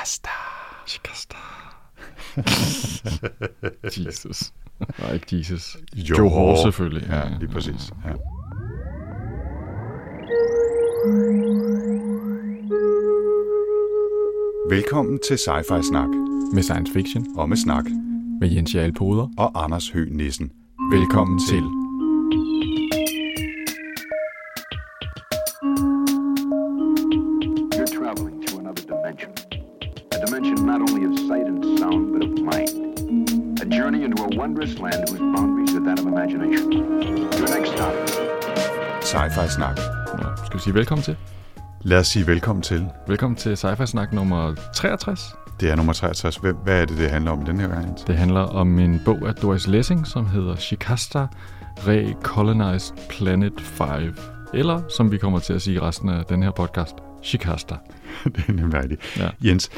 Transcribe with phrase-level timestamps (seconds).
[0.00, 0.30] Shikasta.
[0.86, 1.36] Shikasta.
[4.06, 4.52] Jesus.
[4.98, 5.76] Nej, ikke Jesus.
[5.94, 6.14] Jo.
[6.18, 7.08] Joe Hall selvfølgelig.
[7.08, 7.92] Ja, lige præcis.
[8.04, 8.12] Ja.
[14.74, 16.08] Velkommen til Sci-Fi Snak.
[16.54, 17.26] Med science fiction.
[17.38, 17.84] Og med snak.
[18.40, 19.28] Med Jens Jarl Poder.
[19.38, 20.50] Og Anders Høgh Nissen.
[20.92, 21.60] Velkommen til.
[21.62, 21.79] You're
[39.30, 39.78] Sci-Fi Snak.
[40.18, 41.16] Ja, skal vi sige velkommen til?
[41.82, 42.86] Lad os sige velkommen til.
[43.06, 45.34] Velkommen til Sci-Fi Snak nummer 63.
[45.60, 46.36] Det er nummer 63.
[46.36, 47.98] Hvem- Hvad er det, det handler om den her gang?
[48.06, 51.26] Det handler om en bog af Doris Lessing, som hedder Shikasta
[51.86, 53.88] Recolonized Planet 5.
[54.54, 57.74] Eller, som vi kommer til at sige i resten af den her podcast, Shikasta.
[58.36, 59.16] det er nemlig rigtigt.
[59.18, 59.28] Ja.
[59.44, 59.70] Jens,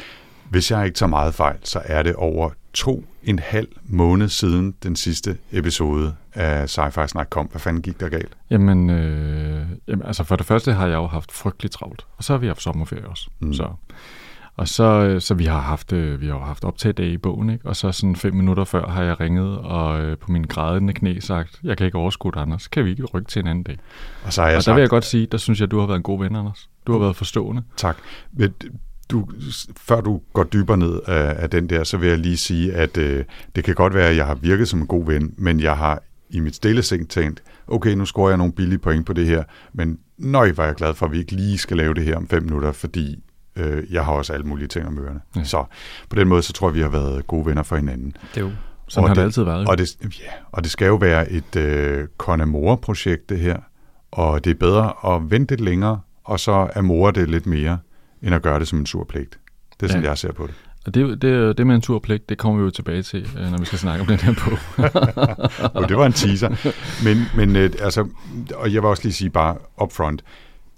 [0.49, 4.75] hvis jeg ikke tager meget fejl, så er det over to en halv måned siden
[4.83, 7.45] den sidste episode af Sci-Fi Snak kom.
[7.45, 8.37] Hvad fanden gik der galt?
[8.49, 12.33] Jamen, øh, jamen, altså for det første har jeg jo haft frygteligt travlt, og så
[12.33, 13.29] har vi haft sommerferie også.
[13.39, 13.47] Mm.
[13.47, 13.53] Mm.
[13.53, 13.67] Så,
[14.55, 17.65] og så, øh, så vi har haft, øh, vi har haft optaget i bogen, ikke?
[17.65, 21.19] og så sådan fem minutter før har jeg ringet og øh, på mine grædende knæ
[21.19, 22.67] sagt, jeg kan ikke overskue det, Anders.
[22.67, 23.77] Kan vi ikke rykke til en anden dag?
[24.25, 25.79] Og så har jeg og der sagt, vil jeg godt sige, der synes jeg, du
[25.79, 26.69] har været en god ven, Anders.
[26.87, 27.63] Du har været forstående.
[27.77, 27.97] tak.
[28.31, 28.53] Men
[29.11, 29.27] du,
[29.77, 32.97] før du går dybere ned af, af den der, så vil jeg lige sige, at
[32.97, 35.77] øh, det kan godt være, at jeg har virket som en god ven, men jeg
[35.77, 39.27] har i mit stille sind tænkt, okay, nu scorer jeg nogle billige point på det
[39.27, 39.43] her,
[39.73, 42.27] men nøj, var jeg glad for, at vi ikke lige skal lave det her om
[42.27, 43.23] fem minutter, fordi
[43.55, 45.19] øh, jeg har også alle mulige ting om ørerne.
[45.35, 45.43] Ja.
[45.43, 45.65] Så
[46.09, 48.15] på den måde, så tror jeg, vi har været gode venner for hinanden.
[48.35, 48.51] Det er jo.
[48.87, 49.63] Sådan Og har det, det- altid været.
[49.63, 49.67] jo.
[49.69, 53.57] Og det, ja, og det skal jo være et øh, Conamora-projekt, det her.
[54.11, 57.77] Og det er bedre at vente lidt længere, og så amore det lidt mere,
[58.23, 59.39] end at gøre det som en sur pligt.
[59.79, 60.09] Det er sådan, Ja.
[60.09, 60.53] jeg ser på det.
[60.85, 63.57] Og det, det, det med en turpligt, det kommer vi jo tilbage til, øh, når
[63.57, 64.59] vi skal snakke om den her bog.
[65.81, 66.49] Og det var en teaser.
[67.03, 68.07] Men, men øh, altså,
[68.55, 70.23] og jeg vil også lige sige bare upfront,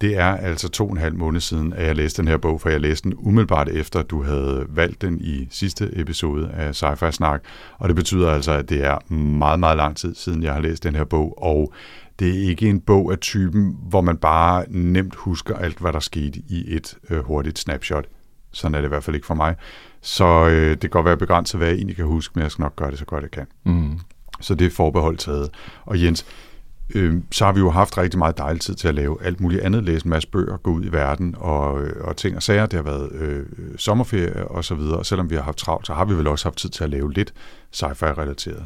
[0.02, 2.62] det er altså to og en halv måned siden, at jeg læste den her bog,
[2.62, 6.84] for jeg læste den umiddelbart efter, at du havde valgt den i sidste episode af
[6.84, 7.42] Sci-Fi Snak.
[7.78, 10.84] Og det betyder altså, at det er meget, meget lang tid siden, jeg har læst
[10.84, 11.74] den her bog, og
[12.20, 16.00] det er ikke en bog af typen, hvor man bare nemt husker alt, hvad der
[16.00, 18.06] skete i et øh, hurtigt snapshot.
[18.52, 19.56] Sådan er det i hvert fald ikke for mig.
[20.02, 22.64] Så øh, det kan godt være begrænset, hvad jeg egentlig kan huske, men jeg skal
[22.64, 23.48] nok gøre det så godt jeg kan.
[23.64, 24.00] Mm.
[24.42, 25.50] Så det er forbeholdt taget.
[25.86, 26.26] Og Jens,
[26.96, 29.62] øh, så har vi jo haft rigtig meget dejlig tid til at lave alt muligt
[29.62, 32.66] andet, læse en masse bøger, gå ud i verden og, øh, og ting og sager.
[32.66, 33.46] Det har været øh,
[33.78, 34.98] sommerferie og så videre.
[34.98, 36.90] Og selvom vi har haft travlt, så har vi vel også haft tid til at
[36.90, 37.34] lave lidt
[37.72, 38.64] sci-fi-relateret.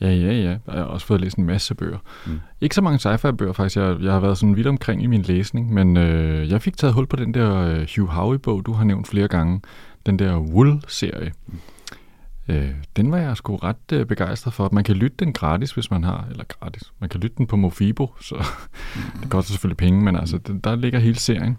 [0.00, 0.50] Ja, ja, ja.
[0.50, 1.98] Jeg har også fået læst en masse bøger.
[2.26, 2.32] Mm.
[2.32, 2.40] Mm.
[2.60, 3.76] Ikke så mange sci-fi-bøger faktisk.
[3.76, 6.94] Jeg, jeg har været sådan vidt omkring i min læsning, men øh, jeg fik taget
[6.94, 9.60] hul på den der øh, Hugh Howey-bog, du har nævnt flere gange.
[10.06, 11.32] Den der Wool-serie.
[12.48, 14.68] Øh, den var jeg sgu ret øh, begejstret for.
[14.72, 16.92] Man kan lytte den gratis, hvis man har, eller gratis.
[16.98, 18.34] Man kan lytte den på Mofibo, så
[19.22, 21.58] det koster selvfølgelig penge, men altså, den, der ligger hele serien.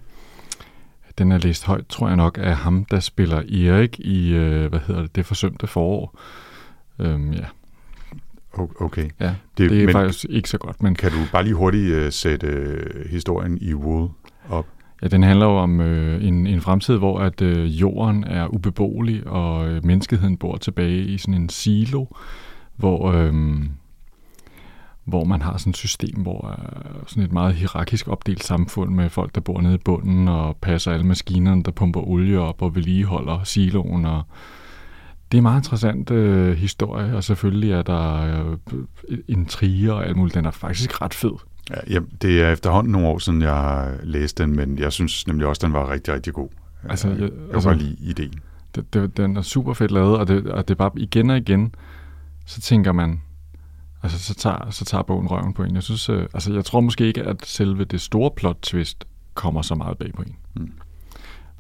[1.18, 4.80] Den er læst højt, tror jeg nok, af ham, der spiller Erik i, øh, hvad
[4.88, 6.20] hedder det, det forsømte forår.
[7.00, 7.46] Øhm, ja,
[8.80, 9.10] Okay.
[9.20, 9.36] ja.
[9.58, 12.12] Det- Det, er men- faktisk ikke så godt, men Kan du bare lige hurtigt øh,
[12.12, 14.10] sætte øh, historien i Wool
[14.50, 14.66] op?
[15.02, 19.28] ja, den handler jo om øh, en, en fremtid, hvor at øh, jorden er ubeboelig,
[19.28, 22.06] og øh, menneskeheden bor tilbage i sådan en silo,
[22.76, 23.34] hvor, øh,
[25.06, 29.10] hvor man har sådan et system, hvor øh, sådan et meget hierarkisk opdelt samfund med
[29.10, 32.76] folk, der bor nede i bunden og passer alle maskinerne, der pumper olie op og
[32.76, 34.06] vedligeholder siloen.
[34.06, 34.24] Og
[35.32, 38.22] det er en meget interessant øh, historie, og selvfølgelig er der
[38.70, 40.36] øh, intriger og alt muligt.
[40.36, 41.32] Den er faktisk ret fed.
[41.70, 45.48] Ja, ja, det er efterhånden nogle år siden, jeg læste den, men jeg synes nemlig
[45.48, 46.50] også, den var rigtig, rigtig god.
[46.90, 48.34] Altså, jeg, jeg- altså- kan lide ideen.
[48.76, 51.38] det, det, den er super fedt lavet, og det, og det er bare igen og
[51.38, 51.76] igen,
[52.46, 53.22] så tænker man,
[54.04, 55.76] altså så tager, så tager bogen røven på en.
[55.76, 59.62] Jeg synes, øh, altså jeg tror måske ikke, at selve det store plot twist kommer
[59.62, 60.36] så meget bag på en.
[60.56, 60.72] Mm.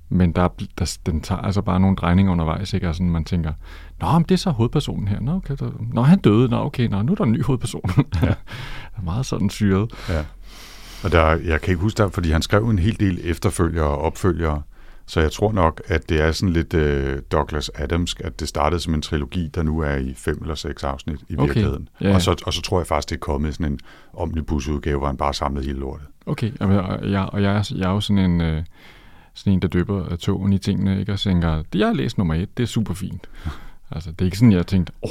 [0.09, 2.89] Men der, er- der, den tager altså bare nogle drejninger undervejs, ikke?
[2.89, 3.53] Og sådan, man tænker,
[4.01, 5.19] Nå, men det er så hovedpersonen her.
[5.19, 6.49] Nå, okay, der, Nå han døde.
[6.49, 7.81] Nå, okay, nå, nu er der en ny hovedperson.
[8.23, 8.27] Ja.
[8.97, 9.91] er meget sådan syret.
[10.09, 10.23] Ja.
[11.03, 13.97] Og der, jeg kan ikke huske det, fordi han skrev en hel del efterfølgere og
[14.01, 14.61] opfølgere,
[15.05, 18.79] så jeg tror nok, at det er sådan lidt øh, Douglas Adamsk, at det startede
[18.81, 21.43] som en trilogi, der nu er i fem eller seks afsnit i Okay.
[21.45, 21.89] virkeligheden.
[22.01, 22.13] Ja.
[22.15, 23.79] Og, så, og så tror jeg faktisk, det er kommet sådan en
[24.13, 26.07] omnibusudgave, hvor han bare samlede hele lortet.
[26.25, 28.63] Okay, og og jeg, og jeg, er, jeg er jo sådan en, øh,
[29.37, 31.13] sådan en der døber togen i tingene, ikke?
[31.13, 33.29] og tænker, det jeg har læst nummer et, det er super fint.
[33.91, 35.09] altså, det er ikke sådan, jeg har tænkt, åh,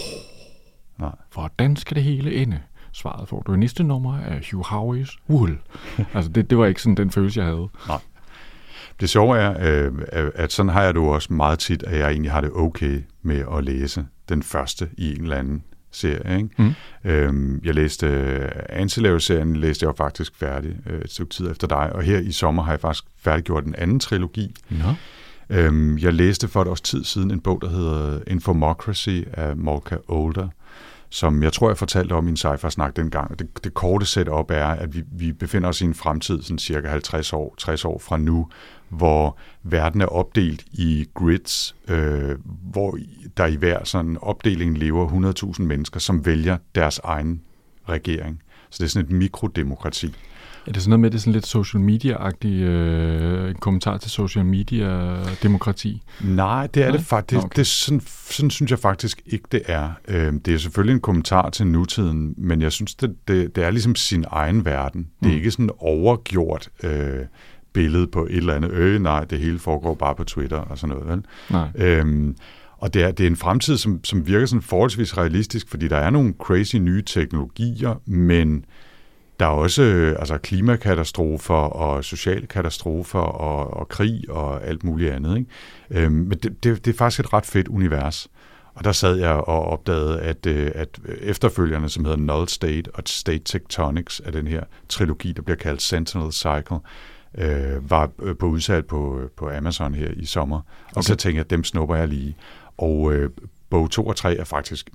[0.98, 1.14] Nej.
[1.32, 2.60] hvordan skal det hele ende?
[2.92, 5.58] Svaret får du i næste nummer af Hugh Howey's Wool.
[6.14, 7.68] altså, det, det var ikke sådan den følelse, jeg havde.
[9.00, 9.92] Det sjove er, øh,
[10.34, 13.02] at sådan har jeg det jo også meget tit, at jeg egentlig har det okay
[13.22, 16.36] med at læse den første i en eller anden serie.
[16.36, 16.48] Ikke?
[16.58, 16.74] Mm.
[17.04, 21.66] Øhm, jeg læste uh, Ancillary-serien, læste jeg jo faktisk færdig uh, et stykke tid efter
[21.66, 24.54] dig, og her i sommer har jeg faktisk færdiggjort den anden trilogi.
[24.70, 24.94] Nå.
[25.50, 29.96] Øhm, jeg læste for et års tid siden en bog, der hedder Infomocracy af Molka
[30.08, 30.48] Older,
[31.10, 33.38] som jeg tror, jeg fortalte om i en sci snak dengang.
[33.38, 36.88] Det, det korte setup er, at vi, vi befinder os i en fremtid, sådan cirka
[36.88, 38.48] 50 år, 60 år fra nu,
[38.88, 42.98] hvor verden er opdelt i grids, øh, hvor
[43.36, 47.42] der i hver sådan opdeling lever 100.000 mennesker, som vælger deres egen
[47.88, 48.42] regering.
[48.70, 50.14] Så det er sådan et mikrodemokrati.
[50.66, 54.10] Er det sådan noget med, det er sådan lidt social media-agtig øh, en kommentar til
[54.10, 56.02] social media-demokrati?
[56.20, 56.96] Nej, det er Nej?
[56.96, 57.44] det faktisk.
[57.44, 57.56] Okay.
[57.56, 59.90] Det, sådan, sådan synes jeg faktisk ikke, det er.
[60.08, 63.70] Øh, det er selvfølgelig en kommentar til nutiden, men jeg synes, det, det, det er
[63.70, 65.08] ligesom sin egen verden.
[65.20, 65.36] Det er mm.
[65.36, 67.18] ikke sådan overgjort øh,
[67.72, 68.70] billede på et eller andet.
[68.70, 71.08] Øh, nej, det hele foregår bare på Twitter og sådan noget.
[71.08, 71.24] Vel?
[71.50, 71.68] Nej.
[71.74, 72.36] Øhm,
[72.78, 75.96] og det er, det er en fremtid, som, som virker sådan forholdsvis realistisk, fordi der
[75.96, 78.64] er nogle crazy nye teknologier, men
[79.40, 85.12] der er også øh, altså, klimakatastrofer og sociale katastrofer og, og krig og alt muligt
[85.12, 85.36] andet.
[85.36, 86.04] Ikke?
[86.04, 88.28] Øhm, men det, det, det er faktisk et ret fedt univers.
[88.74, 93.02] Og der sad jeg og opdagede, at, øh, at efterfølgerne, som hedder Null State og
[93.06, 96.78] State Tectonics af den her trilogi, der bliver kaldt Sentinel Cycle,
[97.38, 100.60] øh, var øh, på udsat på, på Amazon her i sommer.
[100.96, 102.36] Og så tænkte jeg, at dem snupper jeg lige.
[102.76, 103.30] Og øh,
[103.70, 104.90] bog 2 og 3 er faktisk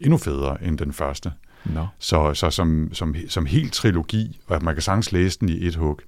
[0.00, 1.32] endnu federe end den første.
[1.64, 1.86] No.
[1.98, 5.74] Så, så som, som, som helt trilogi, og man kan sagtens læse den i et
[5.74, 6.00] hug,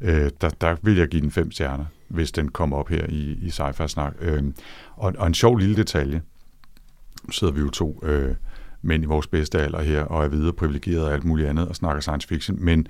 [0.00, 3.38] øh, der, der vil jeg give den fem stjerner, hvis den kommer op her i,
[3.42, 4.14] i sci-fi snak.
[4.20, 4.42] Øh,
[4.96, 6.22] og, og en sjov lille detalje,
[7.30, 8.34] sidder vi jo to øh,
[8.82, 11.76] mænd i vores bedste alder her, og er videre privilegeret og alt muligt andet, og
[11.76, 12.86] snakker science fiction, men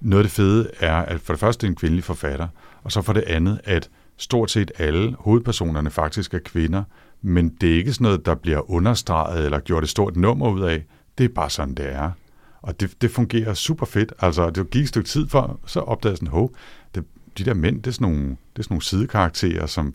[0.00, 2.48] noget af det fede er, at for det første er en kvindelig forfatter,
[2.82, 6.82] og så for det andet, at stort set alle hovedpersonerne faktisk er kvinder,
[7.22, 10.60] men det er ikke sådan noget, der bliver understreget eller gjort et stort nummer ud
[10.60, 10.84] af.
[11.18, 12.10] Det er bare sådan, det er.
[12.62, 14.12] Og det, det fungerer super fedt.
[14.18, 16.54] Altså, det gik et stykke tid for, så opdagede jeg sådan, hov,
[16.94, 17.04] det,
[17.38, 19.94] de der mænd, det er sådan nogle, det er sådan nogle sidekarakterer, som,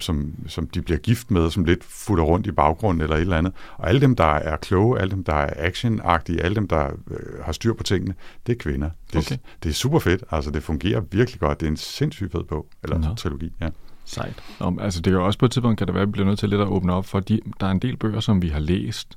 [0.00, 3.38] som, som de bliver gift med, som lidt futter rundt i baggrunden eller et eller
[3.38, 3.52] andet.
[3.76, 7.44] Og alle dem, der er kloge, alle dem, der er actionagtige, alle dem, der øh,
[7.44, 8.14] har styr på tingene,
[8.46, 8.90] det er kvinder.
[9.12, 9.36] Det, okay.
[9.62, 10.24] det er super fedt.
[10.30, 11.60] Altså, det fungerer virkelig godt.
[11.60, 13.14] Det er en sindssygt fed bog, eller no.
[13.14, 13.68] trilogi, ja.
[14.04, 14.34] Sejt.
[14.60, 16.26] Om, altså, det kan jo også på et tidspunkt, kan det være, at vi bliver
[16.26, 18.48] nødt til lidt at åbne op for, de, der er en del bøger, som vi
[18.48, 19.16] har læst,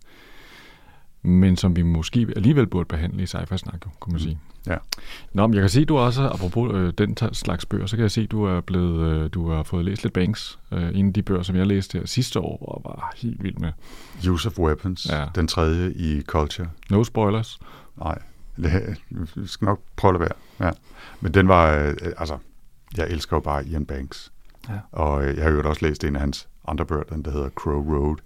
[1.21, 4.39] men som vi måske alligevel burde behandle i sci-fi-snak, kunne man sige.
[4.67, 4.77] Ja.
[5.33, 8.11] Nå, men jeg kan se, du også, apropos øh, den slags bøger, så kan jeg
[8.11, 10.59] se, du er blevet, øh, du har fået læst lidt Banks.
[10.71, 13.57] Øh, en af de bøger, som jeg læste her sidste år, og var helt vild
[13.57, 13.71] med.
[14.29, 15.25] Use of Weapons, ja.
[15.35, 16.69] den tredje i Culture.
[16.89, 17.59] No spoilers.
[17.97, 18.19] Nej,
[18.57, 18.67] vi
[19.45, 20.67] skal nok prøve at være.
[20.67, 20.71] Ja.
[21.21, 22.37] Men den var, øh, altså,
[22.97, 24.31] jeg elsker jo bare Ian Banks.
[24.69, 24.73] Ja.
[24.91, 27.49] Og øh, jeg har jo også læst en af hans andre bøger, den der hedder
[27.49, 28.17] Crow Road,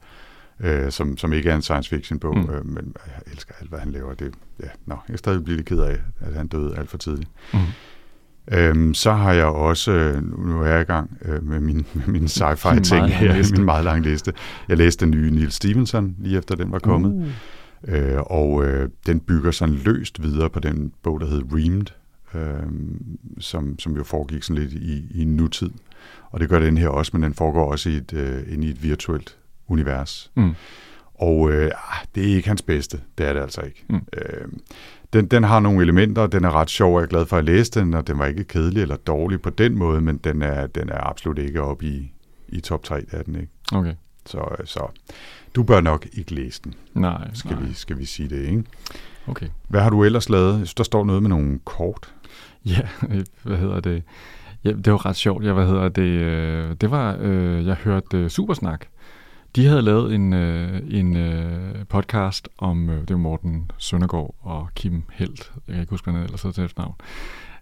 [0.59, 2.49] øh, som, som ikke er en science fiction bog, mm.
[2.49, 4.13] øh, men jeg elsker alt, hvad han laver.
[4.13, 6.97] Det, ja, nå, jeg er stadig blive lidt ked af, at han døde alt for
[6.97, 7.29] tidligt.
[7.53, 7.59] Mm.
[8.51, 12.07] Øhm, så har jeg også, øh, nu er jeg i gang øh, med min, med
[12.07, 14.33] min sci-fi ting her, min meget lange liste.
[14.69, 17.13] Jeg læste den nye Neil Stevenson, lige efter den var kommet.
[17.13, 17.27] Uh.
[17.87, 21.85] Øh, og øh, den bygger sådan løst videre på den bog, der hed Reamed,
[22.33, 22.71] øh,
[23.39, 25.69] som, som jo foregik sådan lidt i, i nutid.
[26.31, 28.69] Og det gør den her også, men den foregår også i et, øh, inde i
[28.69, 29.37] et virtuelt
[29.73, 30.31] univers.
[30.35, 30.55] Mm.
[31.15, 31.71] Og øh,
[32.15, 33.85] det er ikke hans bedste, det er det altså ikke.
[33.89, 34.01] Mm.
[34.13, 34.47] Øh,
[35.13, 37.45] den, den har nogle elementer, den er ret sjov, og jeg er glad for at
[37.45, 40.67] læse den, og den var ikke kedelig eller dårlig på den måde, men den er,
[40.67, 42.11] den er absolut ikke oppe i,
[42.47, 43.51] i top 3, er den ikke.
[43.73, 43.93] Okay.
[44.25, 44.87] Så, så
[45.55, 46.73] du bør nok ikke læse den.
[46.93, 47.63] Nej, skal, nej.
[47.67, 48.63] Vi, skal vi sige det, ikke?
[49.27, 49.47] Okay.
[49.67, 50.49] Hvad har du ellers lavet?
[50.49, 52.13] Jeg synes, der står noget med nogle kort.
[52.65, 52.87] Ja,
[53.43, 54.03] hvad hedder det?
[54.63, 55.43] Ja, det var ret sjovt.
[55.43, 56.01] Jeg, hvad hedder det?
[56.01, 58.85] øh, Det var, øh, jeg hørte øh, Supersnak.
[59.55, 64.69] De havde lavet en, øh, en øh, podcast om, øh, det var Morten Søndergaard og
[64.75, 66.95] Kim Helt, jeg kan ikke huske, hvad han ellers hedder til efternavn,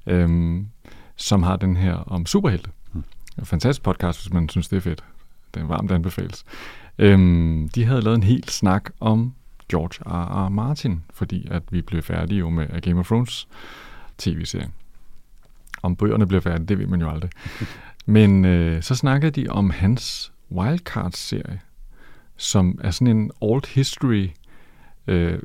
[0.07, 0.67] øhm,
[1.15, 2.69] som har den her om superhelte.
[2.93, 3.03] Mm.
[3.37, 5.03] En fantastisk podcast, hvis man synes, det er fedt.
[5.53, 6.45] Den varmt anbefales.
[6.97, 9.33] Øhm, de havde lavet en hel snak om
[9.69, 10.45] George R.
[10.45, 10.49] R.
[10.49, 13.47] Martin, fordi at vi blev færdige jo med Game of Thrones
[14.17, 14.73] tv-serien.
[15.83, 17.31] Om bøgerne bliver færdige, det ved man jo aldrig.
[18.05, 21.59] Men øh, så snakkede de om hans Wildcards-serie,
[22.41, 24.29] som er sådan en old history
[25.07, 25.39] Øh,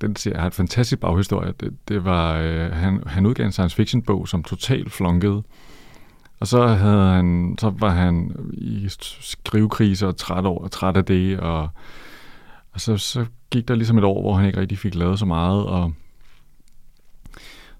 [0.00, 1.52] den siger, har en fantastisk baghistorie.
[1.60, 5.42] Det, det var, øh, han, han udgav en science fiction bog, som totalt flunkede.
[6.40, 8.86] Og så, havde han, så var han i
[9.20, 11.68] skrivekrise og træt, over, træt af det, og,
[12.72, 15.26] og så, så gik der ligesom et år, hvor han ikke rigtig fik lavet så
[15.26, 15.92] meget, og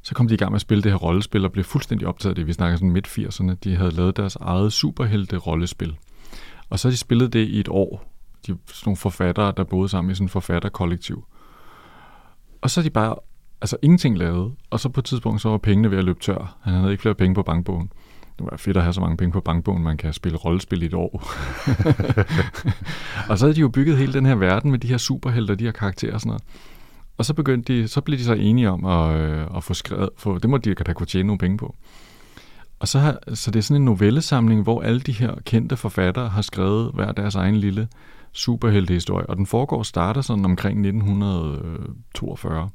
[0.02, 2.30] så kom de i gang med at spille det her rollespil og blev fuldstændig optaget
[2.30, 2.46] af det.
[2.46, 3.54] Vi snakker sådan midt-80'erne.
[3.64, 5.96] De havde lavet deres eget superhelte-rollespil.
[6.70, 8.17] Og så har de spillet det i et år.
[8.46, 11.24] De sådan nogle forfattere, der boede sammen i sådan en forfatterkollektiv.
[12.60, 13.14] Og så er de bare
[13.60, 14.54] altså ingenting lavet.
[14.70, 16.56] Og så på et tidspunkt, så var pengene ved at løbe tør.
[16.60, 17.90] Han havde ikke flere penge på bankbogen.
[18.38, 20.86] Det var fedt at have så mange penge på bankbogen, man kan spille rollespil i
[20.86, 21.22] et år.
[23.30, 25.64] og så havde de jo bygget hele den her verden med de her superhelte de
[25.64, 26.42] her karakterer og sådan noget.
[27.18, 30.10] Og så begyndte de, så blev de så enige om at, øh, at få skrevet,
[30.16, 31.76] for det må de da kunne tjene nogle penge på.
[32.78, 36.28] Og så, har, så det er sådan en novellesamling, hvor alle de her kendte forfattere
[36.28, 37.88] har skrevet hver deres egen lille
[38.32, 39.26] superheltehistorie.
[39.26, 42.70] Og den foregår starter sådan omkring 1942,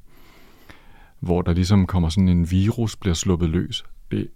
[1.19, 3.83] hvor der ligesom kommer sådan en virus, bliver sluppet løs.
[4.11, 4.27] Det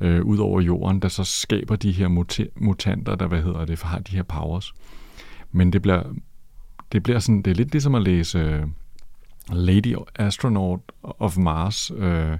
[0.00, 3.82] øh, ud over jorden, der så skaber de her mut- mutanter, der hvad hedder det,
[3.82, 4.72] har de her powers.
[5.52, 6.02] Men det bliver,
[6.92, 8.66] det bliver sådan, det er lidt ligesom at læse øh,
[9.52, 12.38] Lady Astronaut of Mars, øh,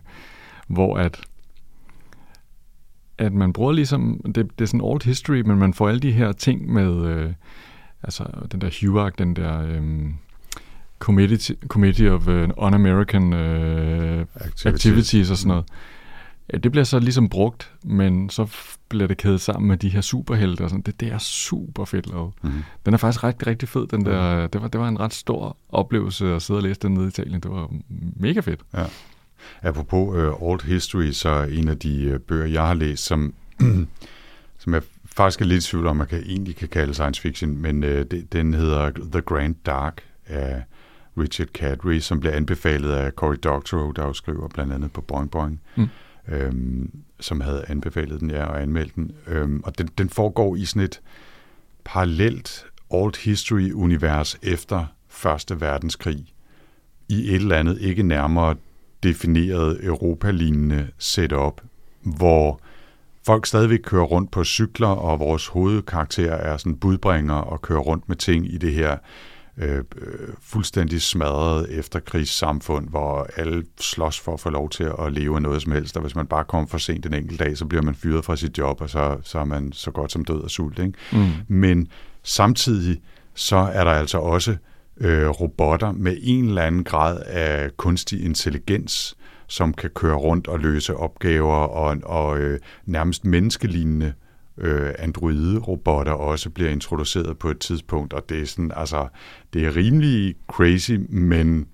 [0.69, 1.21] hvor at
[3.19, 6.13] at man bruger ligesom, det, det er sådan old history, men man får alle de
[6.13, 7.33] her ting med, øh,
[8.03, 10.11] altså den der HUAC, den der øh,
[10.99, 14.67] Committee, Committee of uh, Un-American uh, activities.
[14.67, 15.65] activities og sådan noget.
[16.53, 18.47] Ja, det bliver så ligesom brugt, men så
[18.89, 20.83] bliver det kædet sammen med de her superhelte og sådan.
[20.83, 22.33] Det, det er super fedt lavet.
[22.43, 22.63] Mm-hmm.
[22.87, 23.87] Den er faktisk rigtig, rigtig fed.
[23.87, 24.51] Den der, mm.
[24.51, 27.09] det, var, det var en ret stor oplevelse at sidde og læse den nede i
[27.09, 27.41] Italien.
[27.41, 27.73] Det var
[28.17, 28.61] mega fedt.
[28.75, 28.85] Ja.
[29.63, 33.35] Apropos uh, Old History, så en af de uh, bøger, jeg har læst, som,
[34.59, 34.83] som jeg
[35.17, 37.91] faktisk er lidt i tvivl om, man kan, egentlig kan kalde science fiction, men uh,
[37.91, 40.63] det, den hedder The Grand Dark af
[41.19, 45.31] Richard Cadry, som blev anbefalet af Cory Doctorow, der jo skriver blandt andet på Boing
[45.31, 45.61] Boing.
[45.77, 45.89] Mm
[46.29, 49.13] øhm, som havde anbefalet den, ja, og anmeldt den.
[49.27, 51.01] Øhm, og den, den foregår i sådan et
[51.85, 56.35] parallelt old history-univers efter Første Verdenskrig,
[57.09, 58.57] i et eller andet ikke nærmere
[59.03, 61.61] defineret Europa-lignende setup,
[62.03, 62.61] hvor
[63.27, 68.09] folk stadigvæk kører rundt på cykler, og vores hovedkarakter er sådan budbringer og kører rundt
[68.09, 68.97] med ting i det her
[69.59, 69.85] øh,
[70.41, 75.63] fuldstændig smadret efterkrigssamfund, hvor alle slås for at få lov til at leve af noget
[75.63, 77.95] som helst, og hvis man bare kommer for sent en enkelt dag, så bliver man
[77.95, 80.79] fyret fra sit job, og så, så er man så godt som død og sult.
[80.79, 80.93] Ikke?
[81.13, 81.31] Mm.
[81.49, 81.89] Men
[82.23, 83.01] samtidig
[83.35, 84.57] så er der altså også
[85.01, 89.17] øh, robotter med en eller anden grad af kunstig intelligens,
[89.49, 94.13] som kan køre rundt og løse opgaver og, og øh, nærmest menneskelignende
[94.59, 99.09] øh, androide-robotter også bliver introduceret på et tidspunkt, og det er sådan, altså,
[99.53, 101.67] det er rimelig crazy, men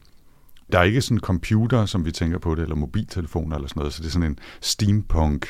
[0.72, 3.80] der er ikke sådan en computer, som vi tænker på det, eller mobiltelefoner eller sådan
[3.80, 5.46] noget, så det er sådan en steampunk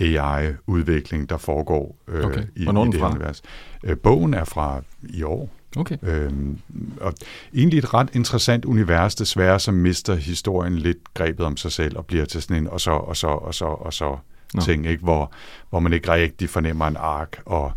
[0.00, 2.42] AI-udvikling, der foregår øh, okay.
[2.56, 3.10] i, i det fra?
[3.10, 3.42] univers.
[3.84, 5.50] Øh, bogen er fra i år.
[5.76, 5.96] Okay.
[6.02, 6.58] Øhm,
[7.00, 7.14] og
[7.54, 12.06] egentlig et ret interessant univers, desværre, som mister historien lidt grebet om sig selv, og
[12.06, 14.16] bliver til sådan en, og så, og så, og så, og så,
[14.54, 14.60] no.
[14.62, 15.02] ting, ikke?
[15.02, 15.32] Hvor,
[15.70, 17.72] hvor man ikke rigtig fornemmer en ark, og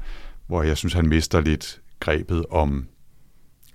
[0.47, 2.87] hvor jeg synes, han mister lidt grebet om,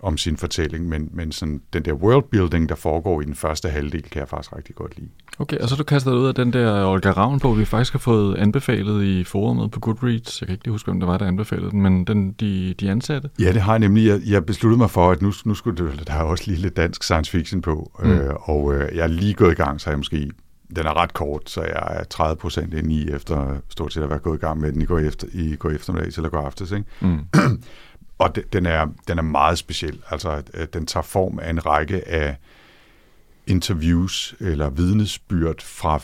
[0.00, 4.02] om sin fortælling, men, men sådan, den der worldbuilding, der foregår i den første halvdel,
[4.02, 5.08] kan jeg faktisk rigtig godt lide.
[5.38, 7.98] Okay, og så du kastet ud af den der Olga Ravn på, vi faktisk har
[7.98, 10.40] fået anbefalet i forumet på Goodreads.
[10.40, 13.30] Jeg kan ikke huske, hvem det var, der anbefalede den, men den, de, de ansatte?
[13.40, 14.06] Ja, det har jeg nemlig.
[14.06, 16.76] Jeg, jeg besluttede mig for, at nu, nu skulle det, der er også lige lidt
[16.76, 18.10] dansk science fiction på, mm.
[18.10, 20.30] øh, og øh, jeg er lige gået i gang, så jeg måske
[20.76, 24.10] den er ret kort, så jeg er 30 procent inde i, efter stort set at
[24.10, 26.72] være gået i gang med den i går, efter, i går eftermiddag eller går aftes.
[26.72, 26.84] Ikke?
[27.00, 27.18] Mm.
[28.18, 30.02] og de, den, er, den er meget speciel.
[30.11, 30.42] Altså,
[30.73, 32.37] den tager form af en række af
[33.46, 36.00] interviews eller vidnesbyrd fra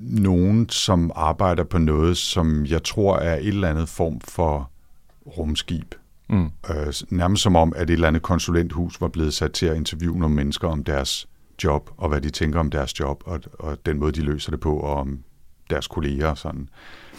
[0.00, 4.70] nogen, som arbejder på noget, som jeg tror er et eller andet form for
[5.26, 5.94] rumskib.
[6.28, 6.50] Mm.
[6.70, 10.18] Øh, nærmest som om, at et eller andet konsulenthus var blevet sat til at interviewe
[10.18, 11.28] nogle mennesker om deres
[11.64, 14.60] job, og hvad de tænker om deres job, og, og den måde, de løser det
[14.60, 15.18] på, og om
[15.70, 16.68] deres kolleger og sådan.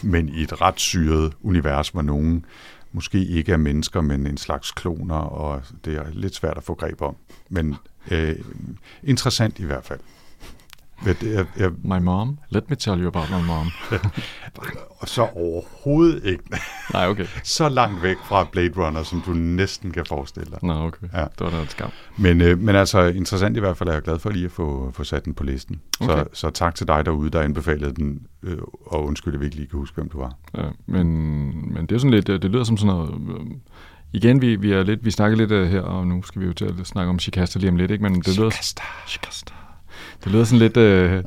[0.02, 2.46] Men i et ret syret univers, hvor nogen
[2.94, 6.76] måske ikke er mennesker, men en slags kloner, og det er lidt svært at få
[6.76, 7.16] greb om.
[7.50, 7.76] Men
[8.12, 8.36] øh,
[9.04, 10.00] interessant i hvert fald.
[11.06, 12.40] Jeg, jeg, my mom?
[12.50, 13.68] Let me tell you about my mom.
[15.00, 16.44] og så overhovedet ikke.
[16.94, 17.26] Nej, okay.
[17.44, 20.60] så langt væk fra Blade Runner, som du næsten kan forestille dig.
[20.62, 21.08] Nå, okay.
[21.14, 21.22] Ja.
[21.22, 21.90] Det var da et skam.
[22.18, 24.92] Men, øh, men altså, interessant i hvert fald, er jeg glad for lige at få,
[24.94, 25.82] få sat den på listen.
[26.00, 26.14] Okay.
[26.14, 29.58] Så, så tak til dig derude, der anbefalede den, øh, og undskyld, at vi ikke
[29.58, 30.34] lige kan huske, hvem du var.
[30.58, 31.08] Ja, men,
[31.74, 33.10] men det er sådan lidt, det lyder som sådan noget...
[33.12, 33.46] Øh,
[34.14, 36.54] igen, vi, vi, er lidt, vi snakker lidt uh, her, og nu skal vi jo
[36.54, 38.04] til at snakke om Shikasta lige om lidt, ikke?
[38.04, 38.50] Men det lyder...
[39.08, 39.54] Shikasta.
[40.24, 40.78] Det lyder sådan lidt...
[40.78, 41.24] Øh,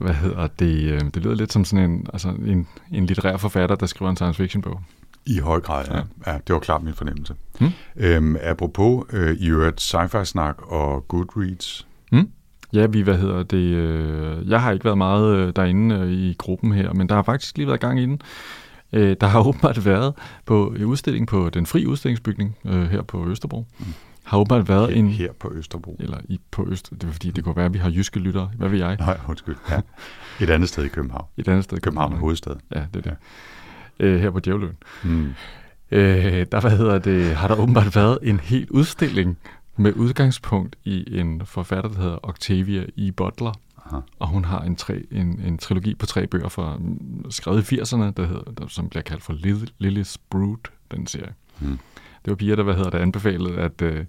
[0.00, 0.84] hvad hedder det?
[0.92, 4.16] Øh, det lyder lidt som sådan en, altså en, en litterær forfatter, der skriver en
[4.16, 4.80] science fiction bog.
[5.26, 6.32] I høj grad, ja.
[6.32, 6.38] ja.
[6.46, 7.34] det var klart min fornemmelse.
[7.58, 7.70] Hmm?
[7.96, 11.86] Øhm, apropos øh, i øvrigt sci-fi-snak og Goodreads.
[12.12, 12.30] Hmm?
[12.72, 16.34] Ja, vi, hvad hedder det, øh, jeg har ikke været meget øh, derinde øh, i
[16.38, 18.22] gruppen her, men der har faktisk lige været gang i den.
[18.92, 20.14] Øh, der har åbenbart været
[20.46, 23.66] på en udstilling på den fri udstillingsbygning øh, her på Østerbro.
[23.78, 23.86] Mm.
[24.30, 25.08] Har åbenbart været Her, en...
[25.08, 25.96] her på Østerbro.
[26.00, 26.90] Eller i, på Øst...
[26.90, 28.50] Det er fordi, det kunne være, at vi har jyske lyttere.
[28.56, 28.96] Hvad ved jeg?
[28.96, 29.56] Nej, undskyld.
[29.70, 29.80] Ja.
[30.40, 31.26] Et andet sted i København.
[31.36, 31.76] Et andet sted.
[31.78, 32.56] i København er hovedstad.
[32.74, 33.16] Ja, det er det.
[34.00, 34.76] Øh, her på Djævløen.
[35.04, 35.34] Mm.
[35.90, 39.38] Øh, der hvad hedder det, har der åbenbart været en helt udstilling
[39.76, 43.12] med udgangspunkt i en forfatter, der hedder Octavia E.
[43.12, 43.52] Butler.
[43.86, 44.00] Aha.
[44.18, 47.80] Og hun har en, tre, en, en trilogi på tre bøger fra, mm, skrevet i
[47.80, 51.34] 80'erne, der hedder, der, som bliver kaldt for Lil, Lily's Brood, den serie.
[51.60, 51.78] Mm.
[52.24, 54.04] Det var piger, der hvad hedder det, anbefalede, at, øh,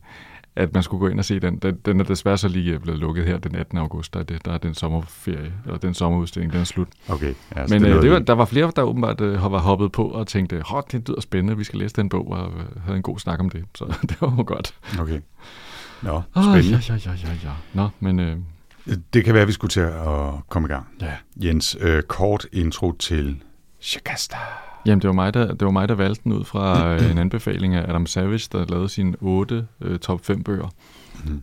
[0.55, 1.57] at man skulle gå ind og se den.
[1.57, 3.77] Den, den er desværre så lige blevet lukket her den 18.
[3.77, 4.13] august.
[4.13, 6.87] Der er, det, der er den sommerferie, eller den sommerudstilling, den er slut.
[7.09, 7.33] Okay.
[7.55, 10.07] Altså, Men er øh, det var, der var flere, der åbenbart øh, var hoppet på
[10.07, 13.03] og tænkte, Hå, det lyder spændende, vi skal læse den bog, og øh, havde en
[13.03, 13.65] god snak om det.
[13.75, 14.73] Så det var jo godt.
[14.99, 15.19] Okay.
[16.01, 16.81] Nå, spændende.
[16.89, 17.51] ja, ja, ja, ja, ja.
[17.73, 18.37] Nå, men øh,
[19.13, 20.87] Det kan være, at vi skulle til at komme i gang.
[21.01, 21.13] ja.
[21.35, 23.43] Jens, øh, kort intro til
[23.79, 24.37] Shakasta.
[24.85, 27.17] Jamen, det var, mig, der, det var mig, der valgte den ud fra øh, en
[27.17, 30.67] anbefaling af Adam Savage, der lavede sine otte øh, top 5 bøger.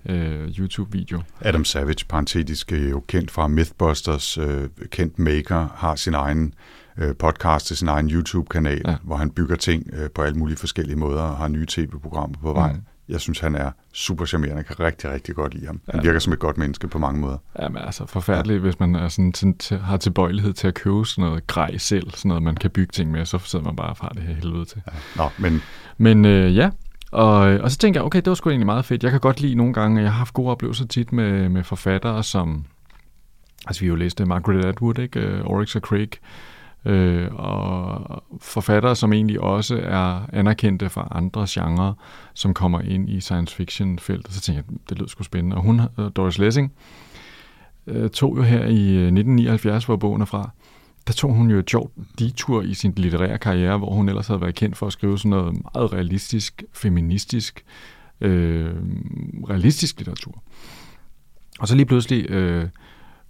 [0.08, 1.22] Øh, YouTube-video.
[1.40, 6.54] Adam Savage, parentetisk øh, jo kendt fra Mythbusters, øh, kendt maker, har sin egen
[6.98, 8.96] øh, podcast til sin egen YouTube-kanal, Ja.
[9.02, 12.52] hvor han bygger ting øh, på alle mulige forskellige måder og har nye tv-programmer på
[12.52, 12.72] vej.
[12.72, 12.78] Mm.
[13.08, 14.56] Jeg synes, han er super charmerende.
[14.56, 15.80] Jeg kan rigtig, rigtig godt lide ham.
[15.90, 16.06] Han Ja.
[16.06, 17.36] virker som et godt menneske på mange måder.
[17.60, 18.60] Jamen altså forfærdeligt, ja.
[18.60, 22.10] hvis man er sådan, til, til, har tilbøjelighed til at købe sådan noget grej selv,
[22.10, 24.64] sådan noget, man kan bygge ting med, så sidder man bare fra det her helvede
[24.64, 24.82] til.
[24.86, 24.92] Ja.
[25.22, 25.62] Nå, men
[25.96, 26.70] Men øh, ja,
[27.12, 29.02] og, og så tænker jeg, okay, det var sgu egentlig meget fedt.
[29.02, 32.22] Jeg kan godt lide nogle gange, jeg har haft gode oplevelser tit med, med forfattere,
[32.22, 32.64] som,
[33.66, 35.20] altså vi har jo læst øh, Margaret Atwood, ikke?
[35.20, 36.08] Øh, Oryx og Craig,
[36.84, 41.92] øh, og forfattere, som egentlig også er anerkendte fra andre genrer,
[42.34, 44.34] som kommer ind i science fiction-feltet.
[44.34, 45.56] Så tænkte jeg, det lød sgu spændende.
[45.56, 46.72] Og hun, øh, Doris Lessing,
[47.86, 50.50] øh, tog jo her i øh, 1979, hvor bogen er fra,
[51.06, 54.40] der tog hun jo et sjovt detur i sin litterære karriere, hvor hun ellers havde
[54.40, 57.64] været kendt for at skrive sådan noget meget realistisk, feministisk,
[58.20, 58.74] øh,
[59.50, 60.42] realistisk litteratur.
[61.60, 62.68] Og så lige pludselig øh,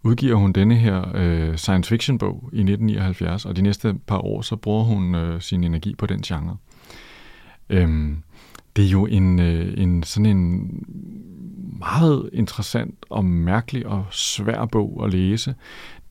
[0.02, 4.42] udgiver hun denne her øh, science fiction bog i 1979, og de næste par år,
[4.42, 6.56] så bruger hun øh, sin energi på den genre.
[7.70, 8.22] Øhm,
[8.76, 10.70] det er jo en, øh, en sådan en
[11.78, 15.54] meget interessant og mærkelig og svær bog at læse.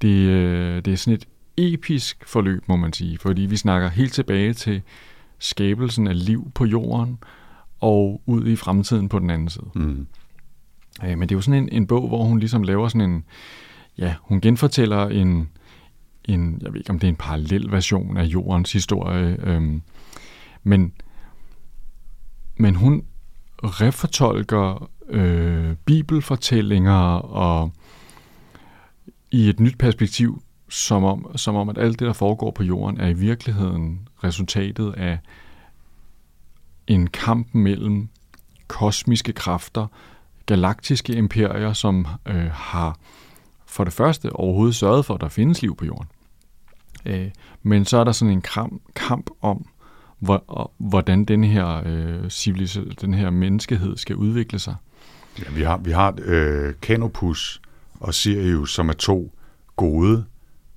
[0.01, 4.13] Det, øh, det er sådan et episk forløb, må man sige, fordi vi snakker helt
[4.13, 4.81] tilbage til
[5.39, 7.17] skabelsen af liv på jorden
[7.79, 9.69] og ud i fremtiden på den anden side.
[9.75, 10.07] mm,
[11.03, 13.23] Øh, men det er jo sådan en, en bog, hvor hun ligesom laver sådan en,
[13.97, 15.49] ja, hun genfortæller en,
[16.25, 19.81] en, jeg ved ikke om det er en parallel version af jordens historie, øhm,
[20.63, 20.93] men,
[22.57, 23.03] men hun
[23.63, 27.71] refortolker øh, bibelfortællinger og
[29.31, 32.99] i et nyt perspektiv, som om, som om at alt det, der foregår på jorden,
[32.99, 35.19] er i virkeligheden resultatet af
[36.87, 38.09] en kamp mellem
[38.67, 39.87] kosmiske kræfter,
[40.45, 42.97] galaktiske imperier, som øh, har
[43.77, 46.07] for det første overhovedet sørget for, at der findes liv på jorden.
[47.05, 47.29] Øh,
[47.63, 49.65] men så er der sådan en kamp, kamp om,
[50.19, 54.75] hvor, hvordan den her, øh, civilis- den her menneskehed skal udvikle sig.
[55.39, 57.61] ja, vi har, vi har øh, Canopus
[57.99, 59.33] og Sirius, som er to
[59.75, 60.25] gode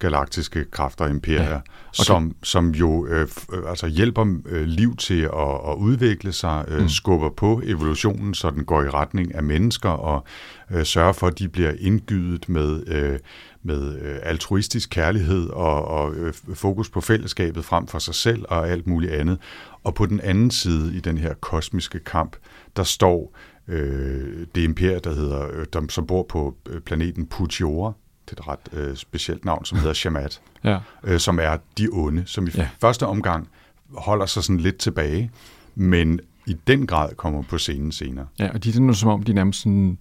[0.01, 1.63] galaktiske kræfter og imperier, Ja, okay.
[1.93, 6.81] som, som jo øh, øh, altså hjælper øh, liv til at, at udvikle sig, øh,
[6.81, 6.89] Mm.
[6.89, 10.25] skubber på evolutionen, så den går i retning af mennesker, og
[10.71, 13.19] øh, sørger for, at de bliver indgydet med, øh,
[13.63, 18.69] med øh, altruistisk kærlighed og, og øh, fokus på fællesskabet frem for sig selv og
[18.69, 19.39] alt muligt andet.
[19.85, 22.37] Og på den anden side i den her kosmiske kamp,
[22.77, 23.37] der står
[23.69, 25.49] øh, det imperium, der hedder,
[25.83, 27.93] øh, som bor på planeten Puchiora,
[28.33, 32.23] er et ret øh, specielt navn, som hedder Shamat, Ja, øh, som er de onde,
[32.27, 32.69] som i Ja.
[32.81, 33.49] første omgang
[33.97, 35.31] holder sig sådan lidt tilbage,
[35.75, 38.27] men i den grad kommer på scenen senere.
[38.38, 39.99] ja og de er sådan, som om, de nærmest sådan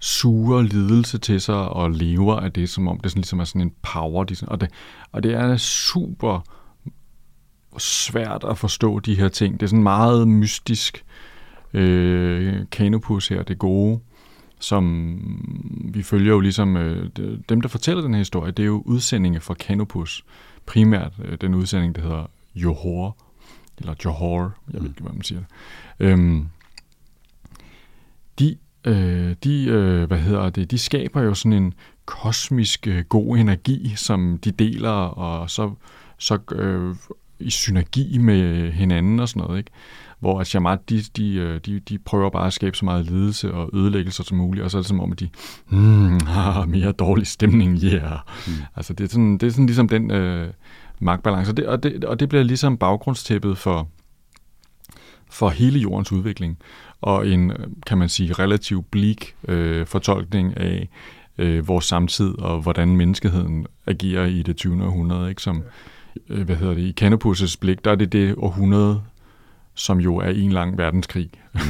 [0.00, 3.60] suger lidelse til sig og lever af det, som om det sådan, ligesom er sådan
[3.60, 4.24] en power.
[4.24, 4.68] De sådan, og, det,
[5.12, 6.40] og det er super
[7.78, 9.54] svært at forstå de her ting.
[9.60, 11.04] Det er sådan meget mystisk.
[11.74, 14.00] Øh, Canopus her, det gode,
[14.60, 15.18] som
[15.94, 18.82] vi følger jo ligesom, øh, de- dem der fortæller den her historie, det er jo
[18.86, 20.24] udsendinge fra Canopus.
[20.66, 23.16] Primært øh, den udsending, der hedder Johor,
[23.78, 25.40] eller Johor, jeg ved ikke, hvad man siger.
[26.00, 26.46] Øhm,
[28.38, 33.36] de, øh, de, øh, hvad hedder det, de skaber jo sådan en kosmisk øh, god
[33.38, 35.72] energi, som de deler, og så,
[36.18, 36.96] så øh,
[37.38, 39.70] i synergi med hinanden og sådan noget, ikke?
[40.20, 43.70] Hvor at de, de, øh, de, de prøver bare at skabe så meget lidelse og
[43.72, 45.28] ødelæggelse som muligt, og så er det som om, at de,
[45.68, 48.18] mm, har mere dårlig stemning, yeah.
[48.46, 48.52] Mm.
[48.76, 50.52] Altså det er sådan, det er sådan ligesom den øh,
[51.00, 53.88] magtbalance, og det, og, det, og det bliver ligesom baggrundstæppet for,
[55.30, 56.58] for hele jordens udvikling,
[57.00, 57.52] og en,
[57.86, 60.88] kan man sige, relativt blik øh, fortolkning af
[61.38, 64.84] øh, vores samtid, og hvordan menneskeheden agerer i det 20.
[64.84, 65.42] århundrede, ikke?
[65.42, 65.62] som,
[66.28, 69.02] øh, hvad hedder det, i Canopus' blik, der er det det århundrede,
[69.74, 71.30] som jo er en lang verdenskrig.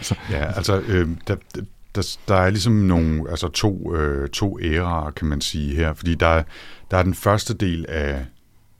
[0.00, 0.14] så.
[0.30, 1.36] Ja, altså, øh, der,
[1.94, 6.14] der, der er ligesom nogle, altså to, øh, to æraer, kan man sige her, fordi
[6.14, 6.42] der,
[6.90, 8.24] der er den første del af,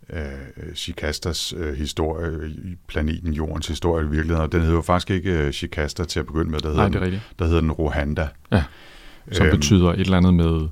[0.09, 0.33] af
[0.74, 5.31] Shikastas øh, historie, i planeten Jordens historie i virkeligheden, og den hedder jo faktisk ikke
[5.31, 8.29] øh, Shikasta til at begynde med, der hedder, Nej, det den, der hedder den Rohanda.
[8.52, 8.62] Ja,
[9.33, 9.57] som Øhm.
[9.57, 10.68] betyder et eller andet med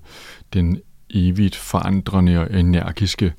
[0.52, 0.80] den
[1.10, 3.32] evigt forandrende og energiske,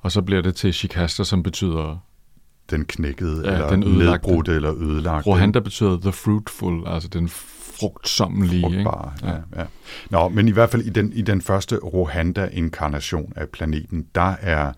[0.00, 2.05] og så bliver det til Shikasta, som betyder
[2.70, 4.26] Den knækkede, Ja, eller den ødelagte.
[4.28, 5.26] nedbrudte, eller ødelagte.
[5.30, 8.62] Rohanda betyder the fruitful, altså den frugtsommelige.
[8.62, 9.12] frugtbare.
[9.16, 9.28] Ikke?
[9.56, 9.60] Ja.
[9.60, 9.66] Ja.
[10.10, 14.72] Nå, men i hvert fald i den, i den første Rohanda-inkarnation af planeten, der er,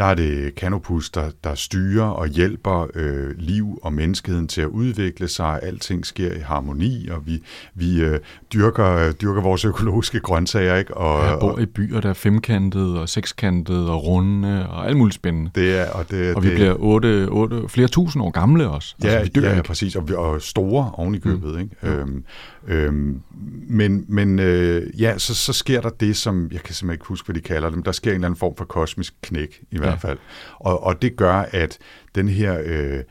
[0.00, 4.66] der er det Canopus, der, der styrer og hjælper øh, liv og menneskeheden til at
[4.66, 5.60] udvikle sig.
[5.62, 7.42] Alting sker i harmoni, og vi,
[7.74, 8.18] vi øh,
[8.52, 10.76] dyrker, øh, dyrker vores økologiske grøntsager.
[10.76, 10.96] Ikke?
[10.96, 15.14] Og, Jeg bor i byer, der er femkantede og sekskantede og runde og alt muligt
[15.14, 15.50] spændende.
[15.54, 18.94] det er, og det, Og vi det, bliver otte, otte, flere tusind år gamle også.
[19.02, 19.66] Ja, altså, vi dør ja, ja, ikke.
[19.66, 21.52] præcis, og, vi- og store oven i købet.
[21.54, 21.58] Mm.
[21.60, 21.76] Ikke?
[21.82, 22.24] Øhm,
[22.68, 23.20] øhm,
[23.68, 27.26] men men øh, ja, så, så sker der det, som, jeg kan simpelthen ikke huske,
[27.26, 30.00] hvad de kalder dem, der sker en eller anden form for kosmisk knæk i hvert
[30.00, 30.18] fald.
[30.58, 31.78] Og, og det gør, at
[32.14, 33.02] den her øh,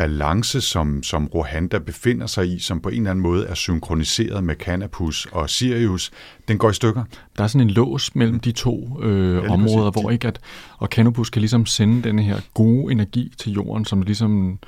[0.00, 4.44] balance, som, som Rohanda befinder sig i, som på en eller anden måde er synkroniseret
[4.44, 6.10] med Canopus og Sirius,
[6.48, 7.04] den går i stykker.
[7.38, 10.40] Der er sådan en lås mellem de to øh, lige områder, hvor ikke at,
[10.78, 14.58] og Canopus kan ligesom sende den her gode energi til jorden, som ligesom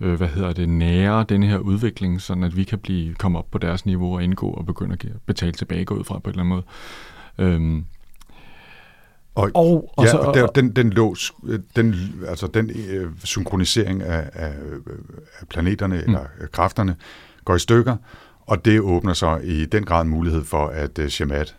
[0.00, 3.50] øh, hvad hedder det, nære den her udvikling, sådan at vi kan blive komme op
[3.50, 6.40] på deres niveau og indgå og begynde at betale tilbage gå ud fra på en
[6.40, 6.64] eller anden måde.
[7.38, 7.84] Øhm,
[9.34, 11.94] Og, og, og ja, så, og der, den, den lås, øh, den,
[12.28, 14.52] altså den øh, synkronisering af, af,
[15.40, 16.02] af planeterne mm.
[16.02, 16.96] eller øh, kræfterne
[17.44, 17.96] går i stykker,
[18.40, 21.56] og det åbner så i den grad en mulighed for, at uh, Shamat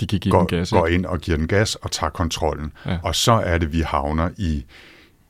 [0.00, 0.70] de kan give den går, gas.
[0.70, 0.94] går ikke?
[0.94, 2.72] ind og giver den gas og tager kontrollen.
[2.86, 2.98] Ja.
[3.02, 4.64] Og så er det, vi havner i,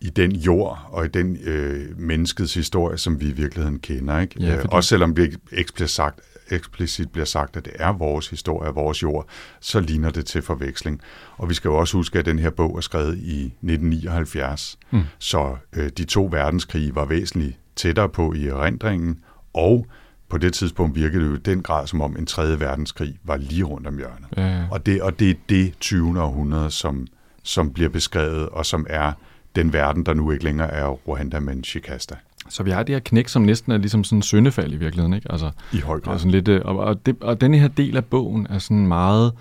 [0.02, 4.18] i den jord og i den øh, menneskets historie, som vi i virkeligheden kender.
[4.20, 4.42] Ikke?
[4.42, 7.92] Ja, Øh, fordi- Også selvom det ikke eksplicit sagt, eksplicit bliver sagt, at det er
[7.92, 9.26] vores historie og vores jord,
[9.60, 11.00] så ligner det til forveksling.
[11.36, 15.00] Og vi skal jo også huske, at den her bog er skrevet i 1979, mm.
[15.18, 19.18] så øh, de to verdenskrige var væsentligt tættere på i erindringen,
[19.54, 19.86] og
[20.28, 23.36] på det tidspunkt virkede det jo i den grad, som om en tredje verdenskrig var
[23.36, 24.26] lige rundt om hjørnet.
[24.36, 24.64] Ja.
[24.70, 26.22] Og det, og det er det 20.
[26.22, 27.06] århundrede, som,
[27.42, 29.12] som bliver beskrevet, og som er
[29.56, 32.14] den verden, der nu ikke længere er Rwanda, men Shikasta.
[32.48, 35.14] Så vi har det her knæk, som næsten er ligesom sådan en syndefald i virkeligheden.
[35.14, 35.32] Ikke?
[35.32, 36.18] Altså, I høj grad.
[36.18, 39.32] sådan lidt, øh, og, og, det, og denne her del af bogen er sådan meget,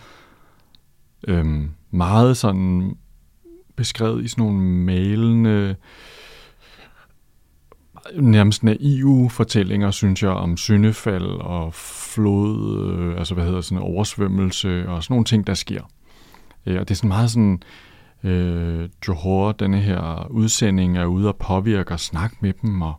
[1.28, 2.96] øhm, meget sådan
[3.76, 5.76] beskrevet i sådan nogle malende,
[8.16, 14.90] nærmest naive fortællinger, synes jeg, om syndefald og flod, øh, altså hvad hedder sådan oversvømmelse
[14.90, 15.82] og sådan nogle ting, der sker.
[16.66, 17.91] Øh, og det er sådan meget sådan, øh,
[19.08, 22.94] Johor, denne her udsending, er ude og påvirke og snakke med dem og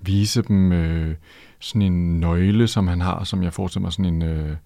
[0.00, 1.16] vise dem øh,
[1.60, 4.56] sådan en nøgle, som han har, som jeg forestiller mig sådan en øh,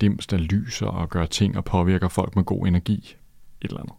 [0.00, 3.16] dims, der lyser og gør ting og påvirker folk med god energi.
[3.62, 3.94] Et eller andet.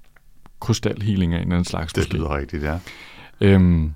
[0.59, 1.93] Krystalhealing af en eller anden slags.
[1.93, 2.13] Det måske.
[2.13, 2.79] lyder rigtigt, ja.
[3.41, 3.93] Øhm,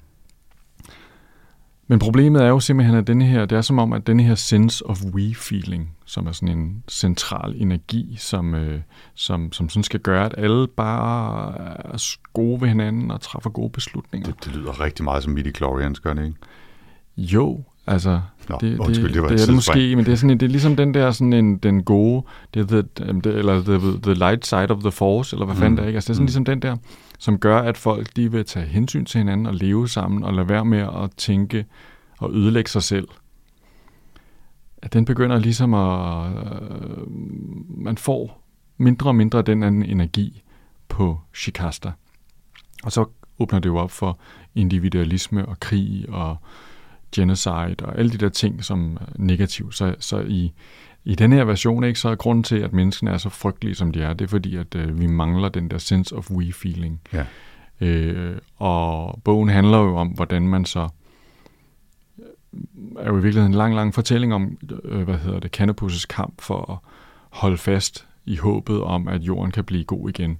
[1.87, 4.35] men problemet er jo simpelthen, at denne her, det er som om, at denne her
[4.35, 8.79] sense of we-feeling, som er sådan en central energi, som, øh,
[9.15, 11.53] som, som sådan skal gøre, at alle bare
[11.93, 14.31] er gode ved hinanden og træffer gode beslutninger.
[14.31, 16.37] Det, det lyder rigtig meget som midi-chlorians, gør det ikke?
[17.17, 18.19] Jo, altså,
[18.49, 20.45] Nå, det, undskyld, det var et det er det måske, men det er, sådan, det
[20.45, 24.13] er ligesom den der sådan en, den gode, det er the, det, eller the, the
[24.13, 25.61] light side of the force, eller hvad Mm.
[25.61, 25.97] fanden det er, ikke?
[25.97, 26.25] Altså, det er sådan Mm.
[26.25, 26.75] ligesom den der,
[27.17, 30.49] som gør, at folk de vil tage hensyn til hinanden og leve sammen, og lade
[30.49, 31.65] være med at tænke
[32.19, 33.07] og ødelægge sig selv.
[34.81, 37.11] At den begynder ligesom at, øh,
[37.77, 38.43] man får
[38.77, 40.43] mindre og mindre af den anden energi
[40.87, 41.91] på Shikasta.
[42.83, 43.05] Og så
[43.39, 44.19] åbner det jo op for
[44.55, 46.37] individualisme og krig og
[47.15, 49.73] genocide og alle de der ting, som er negative.
[49.73, 50.53] Så, så i,
[51.07, 53.91] i den her version, ikke, så er grunden til, at menneskene er så frygtelige, som
[53.91, 57.01] de er, det er fordi, at øh, vi mangler den der sense of we-feeling.
[57.13, 57.25] Ja.
[57.81, 60.89] Øh, og bogen handler jo om, hvordan man så
[62.99, 66.41] er jo i virkeligheden en lang, lang fortælling om, øh, hvad hedder det, Canopus' kamp
[66.41, 66.77] for at
[67.29, 70.37] holde fast i håbet om, at jorden kan blive god igen.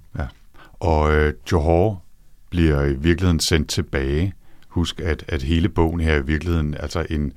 [0.72, 2.02] Og øh, Johor,
[2.50, 4.32] bliver i virkeligheden sendt tilbage.
[4.68, 7.32] Husk, at, at hele bogen her er i virkeligheden altså en,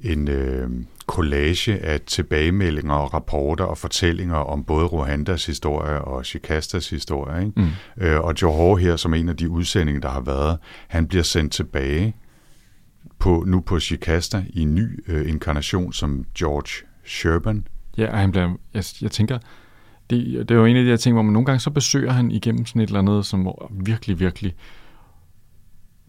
[0.00, 0.70] en øh,
[1.10, 7.46] collage af tilbagemeldinger og rapporter og fortællinger om både Rwandas historie og Shikastas historie.
[7.46, 7.60] Ikke?
[7.60, 8.04] Mm.
[8.04, 11.52] Øh, og Johor her, som en af de udsendinger, der har været, han bliver sendt
[11.52, 12.16] tilbage
[13.18, 17.66] på, nu på Shikasta i en ny øh, inkarnation som George Sherban.
[17.96, 19.38] Ja, han bliver, jeg, jeg tænker,
[20.10, 22.12] det, det er jo en af de her ting, hvor man nogle gange så besøger
[22.12, 24.54] han igennem sådan et eller andet, som virkelig, virkelig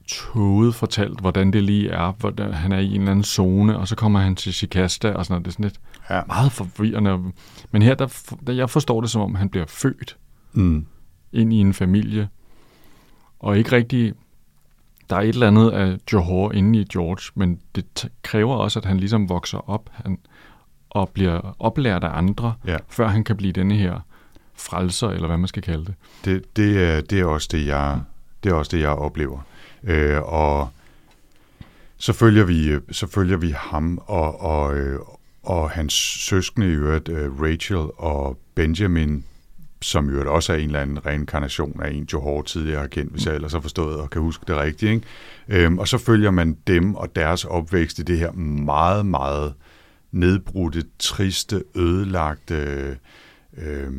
[0.08, 3.88] tåget fortalt, hvordan det lige er, hvordan han er i en eller anden zone, og
[3.88, 5.46] så kommer han til Shikasta, og sådan noget.
[5.46, 6.22] Det er sådan lidt ja.
[6.28, 7.32] meget forvirrende.
[7.72, 10.18] Men her, der, der, jeg forstår det som om, han bliver født
[10.54, 10.86] mm.
[11.32, 12.30] ind i en familie,
[13.40, 14.14] og ikke rigtig,
[15.10, 18.86] der er et eller andet af Johor inde i George, men det kræver også, at
[18.86, 20.18] han ligesom vokser op han,
[20.90, 22.78] og bliver oplært af andre, ja.
[22.90, 24.00] før han kan blive denne her
[24.54, 25.96] frelser, eller hvad man skal kalde det.
[26.26, 28.02] Det, det, det, er, også det, jeg,
[28.44, 29.40] det er også det, jeg oplever.
[29.84, 30.70] Øh, og
[31.98, 35.00] så følger vi, øh, så følger vi ham og, og, øh,
[35.44, 39.24] og hans søskende i øvrigt, øh, Rachel og Benjamin,
[39.82, 43.26] som jo også er en eller anden reinkarnation af en Johor tidligere har kendt, hvis
[43.26, 44.92] jeg ellers har forstået og kan huske det rigtigt.
[44.92, 45.66] Ikke?
[45.66, 49.54] Øhm, og så følger man dem og deres opvækst i det her meget, meget
[50.12, 52.98] nedbrudte, triste, ødelagte
[53.58, 53.92] øh,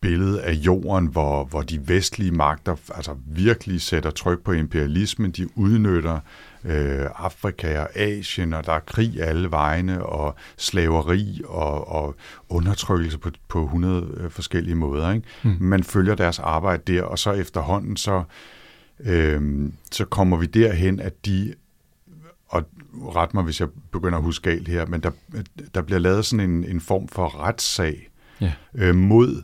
[0.00, 5.30] billede af jorden, hvor, hvor de vestlige magter altså virkelig sætter tryk på imperialismen.
[5.30, 6.20] De udnytter
[6.64, 12.14] øh, Afrika og Asien, og der er krig alle vegne, og slaveri og, og
[12.48, 15.12] undertrykkelse på, på 100 øh, forskellige måder.
[15.12, 15.26] Ikke?
[15.42, 15.56] Mm.
[15.60, 18.22] Man følger deres arbejde der, og så efterhånden så,
[19.00, 21.54] øh, så kommer vi derhen, at de
[22.48, 25.10] og ret mig, hvis jeg begynder at huske galt her, men der,
[25.74, 28.08] der bliver lavet sådan en, en form for retssag
[28.40, 28.52] ja.
[28.74, 29.42] øh, mod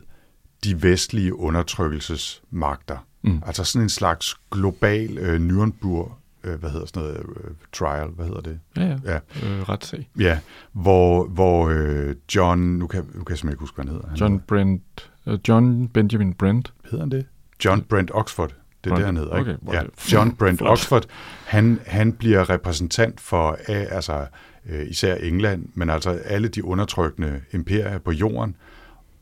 [0.63, 2.97] de vestlige undertrykkelsesmagter.
[3.21, 3.41] Mm.
[3.45, 6.11] Altså sådan en slags global øh, Nürnberg,
[6.43, 8.59] øh, hvad hedder sådan noget, øh, trial, hvad hedder det?
[8.77, 9.15] Ja, ja, ja.
[9.15, 10.09] Øh, retssag.
[10.19, 10.39] Ja,
[10.71, 14.07] hvor, hvor øh, John, nu kan, nu kan jeg simpelthen ikke huske, hvad han hedder.
[14.07, 16.73] Han John Brent, uh, John Benjamin Brent.
[16.83, 17.25] Hedder han det?
[17.65, 18.55] John Brent Oxford.
[18.83, 19.57] Det er hedder, ikke?
[19.67, 19.81] Okay, ja.
[20.11, 21.05] John Brent Oxford,
[21.45, 24.25] han, han bliver repræsentant for altså,
[24.69, 28.55] øh, især England, men altså alle de undertrykkende imperier på jorden,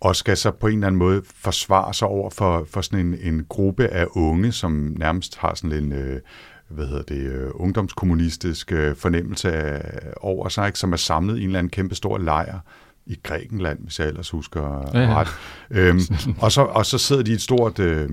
[0.01, 3.17] og skal så på en eller anden måde forsvare sig over for, for sådan en,
[3.21, 6.19] en gruppe af unge, som nærmest har sådan en, øh,
[6.69, 10.79] hvad hedder det, øh, ungdomskommunistisk øh, fornemmelse af, over sig, ikke?
[10.79, 12.59] som er samlet i en eller anden kæmpe stor lejr
[13.05, 15.21] i Grækenland, hvis jeg ellers husker ja, ja.
[15.21, 15.27] ret.
[15.71, 15.99] Øhm,
[16.43, 17.79] og, så, og så sidder de i et stort...
[17.79, 18.09] Øh,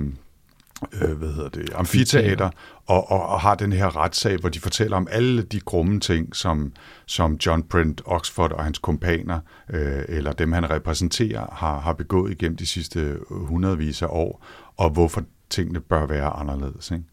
[0.92, 2.50] øh, hvad hedder det, amfiteater,
[2.86, 6.36] og, og, og har den her retssag, hvor de fortæller om alle de grumme ting,
[6.36, 6.72] som,
[7.06, 12.30] som John Brent Oxford og hans kompaner, øh, eller dem han repræsenterer, har, har begået
[12.30, 14.44] igennem de sidste hundredvis af år,
[14.76, 16.90] og hvorfor tingene bør være anderledes.
[16.90, 17.04] Ikke?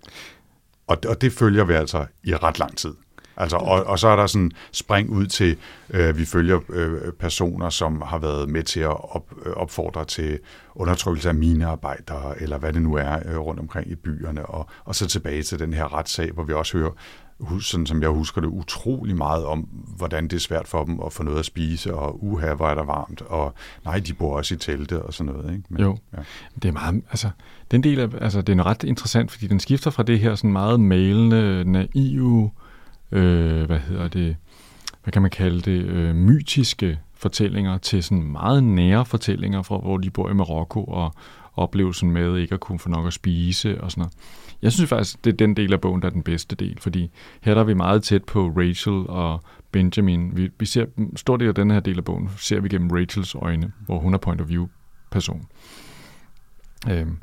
[0.87, 2.93] Og, og det følger vi altså i ret lang tid.
[3.37, 5.57] Altså, og, og så er der sådan spring ud til,
[5.89, 10.39] øh, vi følger øh, personer, som har været med til at op, øh, opfordre til
[10.75, 14.95] undertrykkelse af minearbejdere, eller hvad det nu er øh, rundt omkring i byerne, og, og
[14.95, 16.91] så tilbage til den her retssag, hvor vi også hører,
[17.61, 19.59] sådan som jeg husker det, utrolig meget om,
[19.97, 22.75] hvordan det er svært for dem at få noget at spise, og uha, hvor er
[22.75, 23.53] der varmt, og
[23.85, 25.51] nej, de bor også i telte og sådan noget.
[25.51, 25.63] Ikke?
[25.69, 26.21] Men, jo, ja.
[26.61, 27.29] det er meget, altså,
[27.71, 30.51] den del af, altså, det er ret interessant, fordi den skifter fra det her sådan
[30.51, 32.64] meget malende, naive, øh,
[33.15, 34.35] øh, hvad hedder det,
[35.03, 39.97] hvad kan man kalde det, øh, mytiske fortællinger til sådan meget nære fortællinger fra, hvor
[39.97, 41.13] de bor i Marokko og
[41.55, 44.13] oplevelsen med ikke at kunne få nok at spise og sådan noget.
[44.61, 47.11] Jeg synes faktisk, det er den del af bogen, der er den bedste del, fordi
[47.41, 50.37] her der er vi meget tæt på Rachel og Benjamin.
[50.37, 53.35] Vi, vi ser stor del af den her del af bogen, ser vi gennem Rachels
[53.35, 54.67] øjne, hvor hun er point of view
[55.11, 55.45] person.
[56.89, 57.17] Øhm,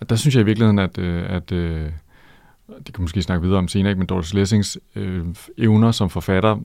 [0.00, 1.90] og der synes jeg i virkeligheden, at, øh, at øh,
[2.86, 5.26] det kan måske snakke videre om senere, men Doris Lessings øh,
[5.58, 6.56] evner som forfatter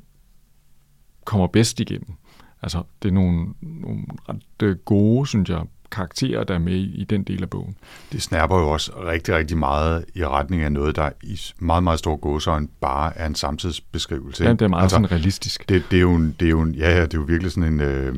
[1.26, 2.14] kommer bedst igennem.
[2.62, 6.96] Altså, det er nogle, nogle ret øh, gode, synes jeg, karakterer, der er med i,
[6.96, 7.76] i den del af bogen.
[8.12, 12.00] Det snærper jo også rigtig, rigtig meget i retning af noget, der i meget, meget
[12.00, 14.44] stor gåsøjne bare er en samtidsbeskrivelse.
[14.44, 15.70] Ja, det er meget altså, sådan realistisk.
[15.70, 17.52] Det, det, er jo en, det er jo en, ja, ja, det er jo virkelig
[17.52, 17.82] sådan en...
[17.82, 18.16] Øh,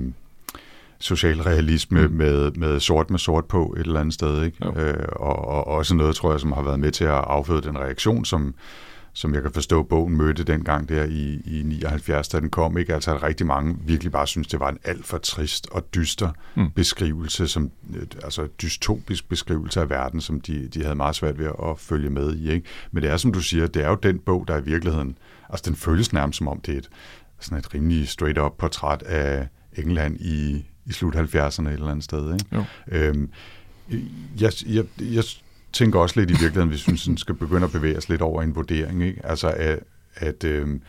[1.00, 2.14] socialrealisme mm.
[2.14, 4.44] med, med sort med sort på et eller andet sted.
[4.44, 4.68] Ikke?
[4.76, 7.78] Øh, og, og også noget, tror jeg, som har været med til at afføde den
[7.78, 8.56] reaktion, som,
[9.14, 12.78] som jeg kan forstå, bogen mødte dengang der i, i 79, da den kom.
[12.78, 12.94] Ikke?
[12.94, 16.32] Altså at rigtig mange virkelig bare synes, det var en alt for trist og dyster
[16.56, 16.72] mm.
[16.72, 17.72] beskrivelse, som,
[18.24, 22.36] altså dystopisk beskrivelse af verden, som de, de havde meget svært ved at følge med
[22.36, 22.52] i.
[22.52, 22.68] Ikke?
[22.92, 25.18] Men det er, som du siger, det er jo den bog, der i virkeligheden,
[25.50, 26.90] altså den føles nærmest som om, det er et,
[27.40, 32.34] sådan et rimelig straight-up portræt af England i, i slut 70'erne et eller andet sted.
[32.34, 32.46] Ikke?
[32.56, 32.64] Jo.
[32.88, 33.30] Øhm,
[34.40, 35.24] jeg, jeg, jeg
[35.74, 38.42] tænker også lidt i virkeligheden, hvis vi sådan skal begynde at bevæge os lidt over
[38.42, 39.26] en vurdering, ikke?
[39.26, 39.80] Altså, at,
[40.16, 40.80] at øh,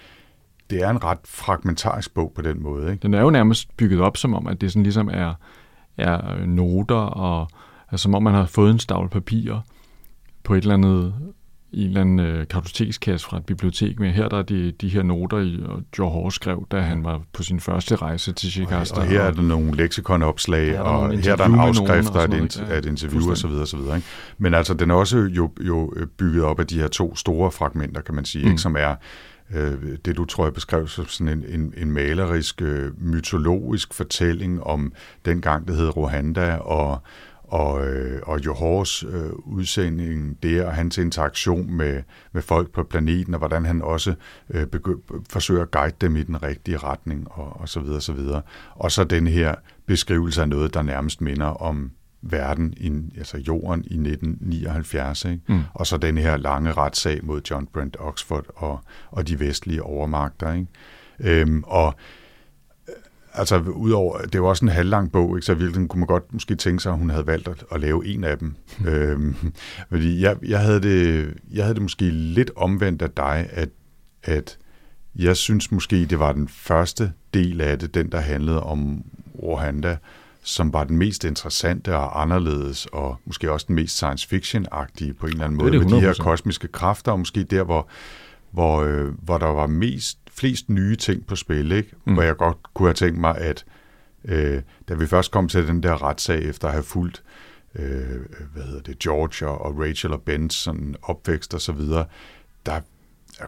[0.70, 2.90] det er en ret fragmentarisk bog på den måde.
[2.90, 3.02] Ikke?
[3.02, 5.34] Den er jo nærmest bygget op som om, at det sådan ligesom er,
[5.96, 7.48] er noter, og
[7.90, 9.61] altså, som om man har fået en stavl papir
[10.44, 11.14] på et eller andet
[11.70, 14.12] i en eller anden øh, kartotekskasse fra et bibliotek med.
[14.12, 17.20] Her der er de, de her noter, i, og Joe Hoare skrev, da han var
[17.33, 18.85] på sin første rejse til Chicago.
[18.90, 22.64] Og, og her er der nogle leksikonopslag, og her er der en afskrift af et,
[22.68, 23.50] ja, et interview osv.
[23.50, 23.78] osv.
[23.78, 24.02] Ikke?
[24.38, 28.00] Men altså, den er også jo, jo bygget op af de her to store fragmenter,
[28.00, 28.50] kan man sige, mm.
[28.50, 28.62] ikke?
[28.62, 28.94] som er
[29.54, 34.62] øh, det du tror jeg beskrev som sådan en, en, en malerisk, øh, mytologisk fortælling
[34.62, 34.92] om
[35.24, 37.02] den gang, det hed Rwanda, og,
[37.48, 43.34] og, øh, og Johors øh, udsending der, og hans interaktion med, med folk på planeten,
[43.34, 44.14] og hvordan han også
[44.50, 48.12] øh, begy- forsøger at guide dem i den rigtige retning, og, og så videre, så
[48.12, 48.42] videre.
[48.74, 49.54] Og så den her
[49.87, 51.90] beskrivelse af noget, der nærmest minder om
[52.22, 55.40] verden, i, altså jorden i 1979, ikke?
[55.48, 55.62] Mm.
[55.74, 58.80] og så den her lange retssag mod John Brent Oxford og,
[59.11, 60.52] og de vestlige overmagter.
[60.52, 60.66] Ikke?
[61.20, 62.27] Øhm, og øh,
[63.34, 65.46] altså udover, det var også en halvlang bog, ikke?
[65.46, 68.06] så virkelig kunne man godt måske tænke sig, at hun havde valgt at, at lave
[68.06, 68.54] en af dem.
[68.78, 68.86] Mm.
[68.86, 69.36] øhm,
[69.88, 73.68] fordi jeg, jeg, havde det, jeg havde det måske lidt omvendt af dig, at,
[74.22, 74.58] at
[75.16, 79.04] jeg synes måske, det var den første del af det, den der handlede om
[79.42, 79.96] Rwanda,
[80.42, 85.26] som var den mest interessante og anderledes, og måske også den mest science fiction-agtige på
[85.26, 87.88] en eller anden måde, det det med de her kosmiske kræfter, og måske der, hvor,
[88.50, 91.90] hvor, øh, hvor der var mest, flest nye ting på spil, ikke?
[92.05, 92.12] Mm.
[92.14, 93.64] hvor jeg godt kunne have tænkt mig, at
[94.24, 97.22] øh, da vi først kom til den der retssag, efter at have fulgt
[97.74, 98.20] øh,
[98.53, 102.05] hvad hedder det, George og Rachel og Bens sådan opvækst og så videre,
[102.66, 102.81] der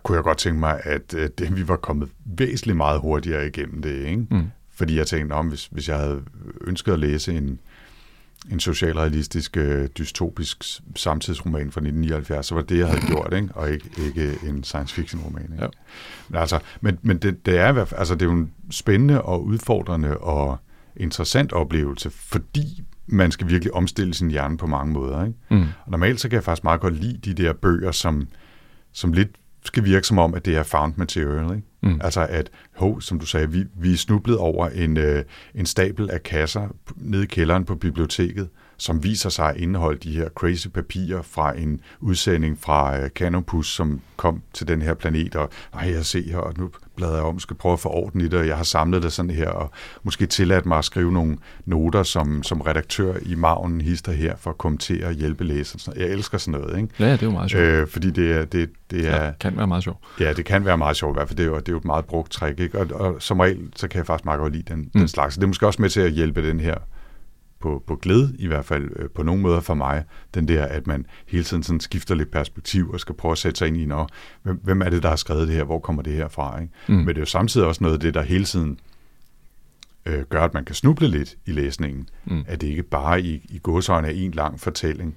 [0.02, 3.82] kunne jeg godt tænke mig, at, at det, vi var kommet væsentligt meget hurtigere igennem
[3.82, 4.04] det.
[4.04, 4.26] Ikke?
[4.30, 4.50] Mm.
[4.70, 6.22] Fordi jeg tænkte, om hvis, hvis jeg havde
[6.60, 7.60] ønsket at læse en,
[8.52, 10.64] en socialrealistisk, øh, dystopisk
[10.96, 13.48] samtidsroman fra 1979, så var det, jeg havde gjort, ikke?
[13.54, 15.42] og ikke, ikke en science fiction roman.
[15.42, 15.64] Ikke?
[15.64, 15.68] Ja.
[16.28, 20.18] Men, altså, men, men det, det, er, altså, det er jo en spændende og udfordrende
[20.18, 20.58] og
[20.96, 25.24] interessant oplevelse, fordi man skal virkelig omstille sin hjerne på mange måder.
[25.24, 25.38] Ikke?
[25.50, 25.60] Mm.
[25.84, 28.28] Og normalt så kan jeg faktisk meget godt lide de der bøger, som,
[28.92, 29.28] som lidt
[29.64, 31.56] skal virke som om, at det er found material.
[31.56, 31.66] Ikke?
[31.82, 32.00] Mm.
[32.00, 36.10] Altså at, ho, som du sagde, vi, vi er snublet over en, øh, en stabel
[36.10, 38.48] af kasser nede i kælderen på biblioteket,
[38.80, 43.74] som viser sig at indeholde de her crazy papirer fra en udsending fra øh, Canopus,
[43.74, 47.24] som kom til den her planet, og ej, jeg ser her, og nu bladrer jeg
[47.24, 49.48] om, skal prøve at få orden i det, og jeg har samlet det sådan her,
[49.48, 49.70] og
[50.02, 54.50] måske tilladt mig at skrive nogle noter som, som redaktør i maven hister her, for
[54.50, 56.00] at kommentere og hjælpe læseren.
[56.00, 56.94] Jeg elsker sådan noget, ikke?
[56.98, 57.64] Ja, det er jo meget sjovt.
[57.64, 58.44] Øh, fordi det er...
[58.44, 59.98] Det, det er ja, kan være meget sjovt.
[60.20, 61.36] Ja, det kan være meget sjovt, i hvert fald.
[61.36, 62.78] Det er jo, det er jo et meget brugt trick, ikke?
[62.78, 64.90] Og, og som regel, så kan jeg faktisk meget godt lide den, mm.
[64.94, 65.34] den slags.
[65.34, 66.74] Så det er måske også med til at hjælpe den her
[67.60, 70.86] på, på glæde, i hvert fald øh, på nogle måder for mig, den der, at
[70.86, 73.84] man hele tiden sådan skifter lidt perspektiv og skal prøve at sætte sig ind i,
[73.84, 74.08] når,
[74.42, 76.60] hvem, hvem er det, der har skrevet det her, hvor kommer det her fra?
[76.60, 76.72] Ikke?
[76.88, 76.94] Mm.
[76.94, 78.78] Men det er jo samtidig også noget af det, der hele tiden
[80.06, 82.08] øh, gør, at man kan snuble lidt i læsningen.
[82.24, 82.44] Mm.
[82.46, 85.16] At det ikke bare i, i godsøjne er en lang fortælling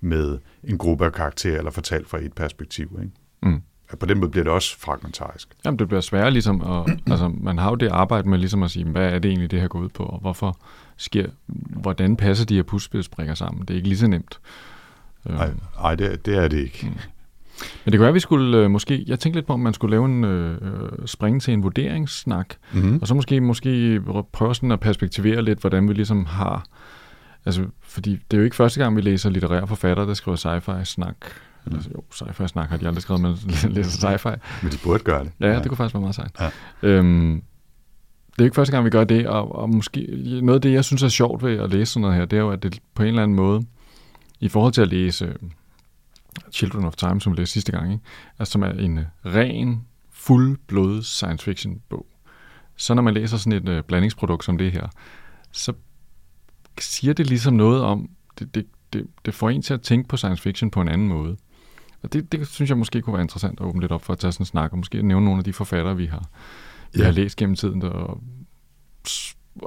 [0.00, 2.98] med en gruppe af karakterer, eller fortalt fra et perspektiv.
[3.02, 3.12] Ikke?
[3.42, 3.62] Mm.
[3.88, 5.48] At på den måde bliver det også fragmentarisk.
[5.64, 8.70] Jamen, det bliver sværere ligesom, og, altså, man har jo det arbejde med ligesom at
[8.70, 10.58] sige, hvad er det egentlig, det her går ud på, og hvorfor
[10.96, 11.26] sker,
[11.82, 13.60] hvordan passer de her puslespilsbrikker sammen?
[13.60, 14.40] Det er ikke lige så nemt.
[15.24, 16.78] Nej, nej det, det er det ikke.
[16.82, 16.98] Mm.
[17.84, 19.74] Men det kunne være, at vi skulle øh, måske, jeg tænkte lidt på, om man
[19.74, 20.58] skulle lave en øh,
[21.06, 22.98] springe til en vurderingssnak, mm-hmm.
[23.00, 24.00] og så måske, måske
[24.32, 26.64] prøve sådan at perspektivere lidt, hvordan vi ligesom har,
[27.44, 31.16] altså, fordi det er jo ikke første gang, vi læser litterære forfattere, der skriver sci-fi-snak,
[31.66, 33.36] eller jo, sci-fi-snak har de aldrig skrevet, men
[33.74, 34.36] læser sci-fi.
[34.62, 35.32] Men de burde gøre det.
[35.40, 35.58] Ja, ja.
[35.58, 36.30] det kunne faktisk være meget sejt.
[36.40, 36.50] Ja.
[36.88, 37.42] Øhm,
[38.36, 40.06] det er ikke første gang, vi gør det, og, og måske
[40.42, 42.40] noget af det, jeg synes er sjovt ved at læse sådan noget her, det er
[42.40, 43.66] jo, at det på en eller anden måde,
[44.40, 45.34] i forhold til at læse øh,
[46.52, 48.04] Children of Time, som vi læste sidste gang, ikke?
[48.38, 52.06] Altså, som er en øh, ren, fuldblod science fiction bog.
[52.76, 54.88] Så når man læser sådan et øh, blandingsprodukt som det her,
[55.52, 55.72] så
[56.78, 60.16] siger det ligesom noget om, det, det, det, det får en til at tænke på
[60.16, 61.36] science fiction på en anden måde.
[62.02, 64.18] Og det, det synes jeg måske kunne være interessant at åbne lidt op for at
[64.18, 66.28] tage sådan en snak, og måske nævne nogle af de forfattere, vi har,
[66.98, 67.04] ja.
[67.04, 67.80] har læst gennem tiden.
[67.80, 68.20] Der,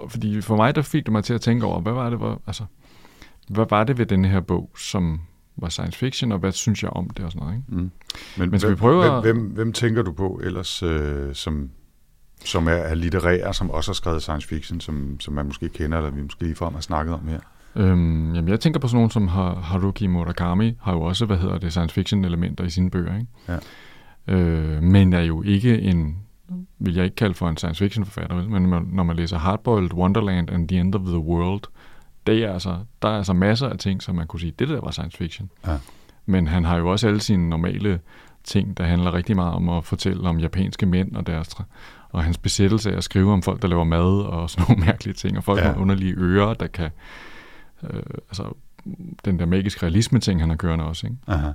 [0.10, 2.42] fordi for mig, der fik det mig til at tænke over, hvad var det, hvor,
[2.48, 2.64] altså,
[3.50, 5.22] hvad var det ved den her bog, som
[5.58, 7.58] var science fiction, og hvad synes jeg om det og sådan noget.
[7.58, 7.82] Ikke?
[7.82, 7.92] Mm.
[8.38, 9.22] Men, Men skal hvem, vi prøve hvem, at...
[9.22, 11.70] hvem, hvem tænker du på ellers, øh, som,
[12.46, 15.98] som er, er litterære, som også har skrevet science fiction, som, som man måske kender,
[15.98, 17.40] eller vi måske ligefrem har snakket om her?
[17.76, 21.58] Øhm, jamen, jeg tænker på sådan nogen som Haruki Murakami, har jo også, hvad hedder
[21.58, 23.28] det, science fiction elementer i sine bøger, ikke?
[24.28, 24.36] Ja.
[24.36, 26.18] Øh, men er jo ikke en,
[26.80, 28.50] vil jeg ikke kalde for en science fiction forfatter, vel?
[28.50, 31.64] men når man læser Hardboiled Wonderland and the End of the World,
[32.28, 34.82] det er altså, der er altså masser af ting, som man kunne sige, det der
[34.82, 35.50] var science fiction.
[35.68, 35.78] Ja.
[36.26, 38.00] Men han har jo også alle sine normale
[38.44, 41.56] ting, der handler rigtig meget om at fortælle om japanske mænd og deres
[42.10, 45.14] og hans besættelse af at skrive om folk, der laver mad og sådan nogle mærkelige
[45.14, 45.72] ting, og folk ja.
[45.72, 46.90] med underlige ører, der kan...
[47.84, 48.44] Øh, altså,
[49.26, 51.18] den der magiske realisme-ting, han har kørende også, ikke?
[51.28, 51.52] Aha.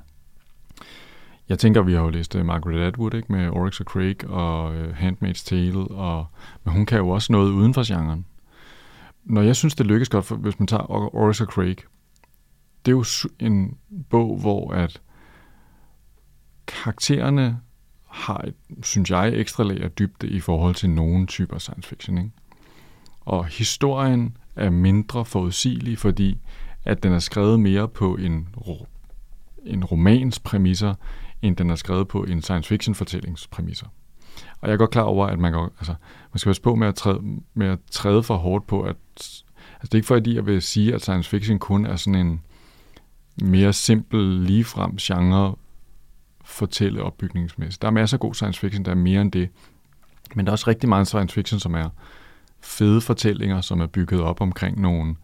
[1.48, 3.32] Jeg tænker, vi har jo læst uh, Margaret Atwood, ikke?
[3.32, 6.26] Med Oryx og Craig og uh, Handmaid's Tale, og,
[6.64, 8.26] men hun kan jo også noget uden for genren.
[9.24, 11.76] Når jeg synes, det lykkes godt, for, hvis man tager Oryx og Craig,
[12.86, 13.04] det er jo
[13.38, 13.76] en
[14.10, 15.00] bog, hvor at
[16.66, 17.60] karaktererne
[18.08, 22.18] har et, synes jeg, ekstra lag af dybde i forhold til nogen typer science fiction.
[22.18, 22.30] Ikke?
[23.20, 26.38] Og historien er mindre forudsigelig, fordi
[26.84, 28.86] at den er skrevet mere på en, ro-
[29.64, 30.94] en romans præmisser,
[31.44, 33.86] end den er skrevet på en science fiction fortællings præmisser.
[34.60, 35.94] Og jeg er godt klar over, at man, går, altså,
[36.32, 37.20] man skal passe på med at, træde,
[37.54, 39.42] med at træde for hårdt på, at altså,
[39.82, 42.40] det er ikke fordi, jeg vil sige, at science fiction kun er sådan en
[43.42, 45.56] mere simpel, ligefrem genre
[46.44, 47.82] fortælle opbygningsmæssigt.
[47.82, 49.48] Der er masser af god science fiction, der er mere end det.
[50.34, 51.88] Men der er også rigtig meget science fiction, som er
[52.60, 55.16] fede fortællinger, som er bygget op omkring nogle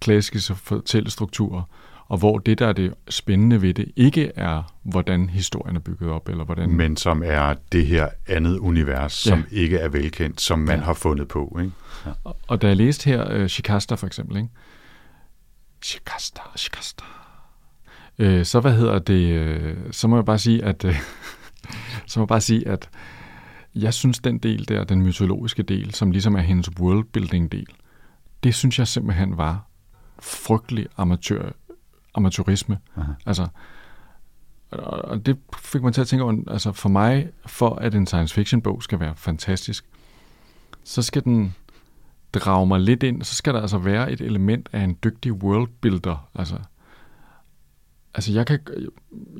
[0.00, 1.62] klassiske fortællestrukturer,
[2.08, 6.10] og hvor det, der er det spændende ved det, ikke er, hvordan historien er bygget
[6.10, 6.70] op, eller hvordan...
[6.70, 9.30] Men som er det her andet univers, Ja.
[9.30, 10.84] som ikke er velkendt, som man Ja.
[10.84, 11.58] har fundet på.
[11.60, 11.72] Ikke?
[12.24, 14.48] Og, og da jeg læste her uh, Shikasta for eksempel, ikke?
[15.82, 17.04] Shikasta, Shikasta.
[18.18, 19.28] Øh, så hvad hedder det?
[19.30, 20.94] Øh, så må jeg bare sige, at øh,
[22.06, 22.88] så må jeg bare sige, at
[23.74, 27.66] jeg synes den del der, den mytologiske del, som ligesom er hendes worldbuilding del,
[28.44, 29.66] det synes jeg simpelthen var
[30.18, 31.50] frygtelig amatør,
[32.14, 32.78] amatørisme.
[32.96, 33.12] Aha.
[33.26, 33.48] Altså,
[34.70, 38.34] og det fik mig til at tænke over, altså for mig, for at en science
[38.34, 39.84] fiction bog skal være fantastisk,
[40.84, 41.54] så skal den
[42.32, 46.28] drage mig lidt ind, så skal der altså være et element af en dygtig worldbuilder.
[46.34, 46.58] Altså,
[48.14, 48.58] altså jeg kan,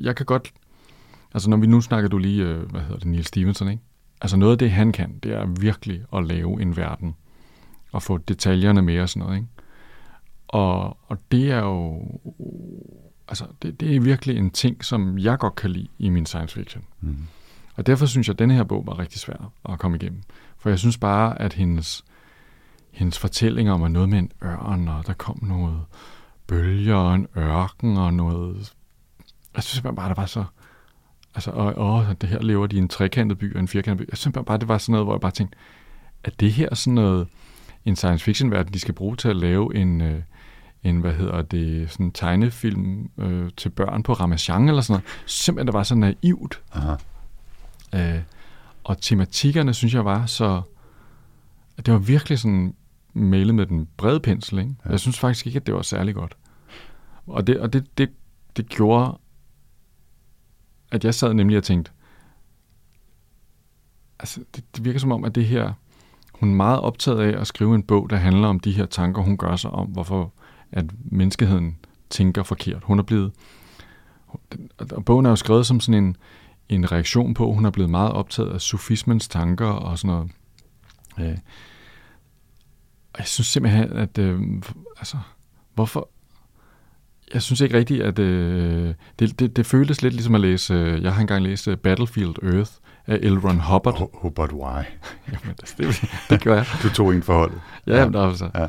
[0.00, 0.52] jeg kan godt,
[1.34, 3.82] altså når vi nu snakker du lige, øh, hvad hedder det, Neil Stevenson, ikke?
[4.20, 7.14] Altså noget af det, han kan, det er virkelig at lave en verden,
[7.92, 9.48] og få detaljerne med og sådan noget, ikke?
[10.54, 12.02] Og, og det er jo,
[13.28, 16.54] altså det, det er virkelig en ting, som jeg godt kan lide i min science
[16.54, 16.84] fiction.
[17.00, 17.16] Mm.
[17.74, 20.22] Og derfor synes jeg, at denne her bog var rigtig svær at komme igennem.
[20.58, 22.04] For jeg synes bare, at hendes,
[22.90, 25.80] hendes fortællinger om at noget med en ørn, og der kom noget
[26.46, 28.72] bølger og en ørken og noget...
[29.54, 30.44] Jeg synes bare, det var så...
[31.34, 34.10] Altså, og, og det her lever de i en trekantet by og en firkantet by.
[34.10, 35.58] Jeg synes bare, det var sådan noget, hvor jeg bare tænkte,
[36.24, 37.28] at det her sådan noget,
[37.84, 40.22] en science fiction verden, de skal bruge til at lave en, øh,
[40.84, 45.22] en hvad hedder det, sådan en tegnefilm øh, til børn på Ramachan eller sådan noget.
[45.26, 46.62] Simpelthen, det var så naivt.
[46.72, 46.94] Aha.
[47.94, 48.22] Øh,
[48.84, 50.62] og tematikkerne, synes jeg, var så...
[51.76, 52.74] Det var virkelig sådan
[53.12, 54.74] malet med den brede pensel, ikke?
[54.84, 54.90] Ja.
[54.90, 56.36] Jeg synes faktisk ikke, at det var særlig godt.
[57.26, 58.10] Og det, og det, det,
[58.56, 59.18] det gjorde,
[60.92, 61.92] at jeg sad nemlig og tænkte,
[64.18, 65.72] altså, det, det virker som om, at det her,
[66.34, 69.22] hun er meget optaget af at skrive en bog, der handler om de her tanker,
[69.22, 70.32] hun gør sig om, hvorfor
[70.74, 71.76] at menneskeheden
[72.10, 72.82] tænker forkert.
[72.84, 73.32] Hun er blevet,
[74.78, 76.16] og bogen er jo skrevet som sådan en,
[76.68, 80.30] en reaktion på, hun er blevet meget optaget af sufismens tanker og sådan noget.
[81.20, 81.38] Øh,
[83.12, 84.40] og jeg synes simpelthen, at øh,
[84.98, 85.16] altså,
[85.74, 86.08] hvorfor...
[87.34, 90.74] Jeg synes ikke rigtigt, at øh, det, det, det føltes lidt ligesom at læse...
[90.74, 92.70] Øh, jeg har engang læst øh, Battlefield Earth
[93.06, 93.38] af L.
[93.38, 94.32] Ron Hubbard.
[94.34, 94.82] But why?
[95.32, 96.66] Jamen, det, det, det gør jeg.
[96.82, 97.60] Du tog en forholdet.
[97.86, 98.50] Ja, jamen, altså.
[98.54, 98.66] Ja.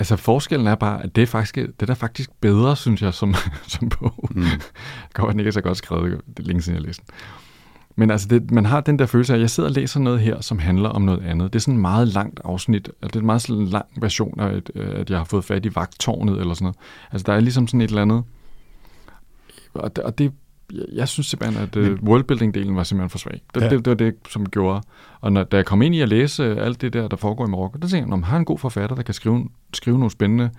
[0.00, 3.14] Altså forskellen er bare, at det er, faktisk, det er da faktisk bedre, synes jeg,
[3.14, 3.34] som,
[3.66, 4.28] som bog.
[4.30, 4.44] Mm.
[5.14, 7.14] Godt, den ikke er så godt skrevet, det er længe siden, jeg læste den.
[7.96, 10.20] Men altså, det, man har den der følelse af, at jeg sidder og læser noget
[10.20, 11.52] her, som handler om noget andet.
[11.52, 14.40] Det er sådan en meget langt afsnit, og det er en meget sådan lang version
[14.40, 16.76] af, et, øh, at jeg har fået fat i vagtårnet eller sådan noget.
[17.12, 18.24] Altså, der er ligesom sådan et eller andet...
[19.74, 20.32] Og det, og det
[20.72, 23.40] jeg, jeg synes simpelthen, at uh, worldbuilding-delen var simpelthen for svag.
[23.54, 23.68] Det, Ja.
[23.68, 24.82] det, det var det, som gjorde.
[25.20, 27.46] Og når, da jeg kom ind i at læse øh, alt det der, der foregår
[27.46, 30.10] i Marokko, der tænkte jeg, om har en god forfatter, der kan skrive, skrive nogle
[30.10, 30.50] spændende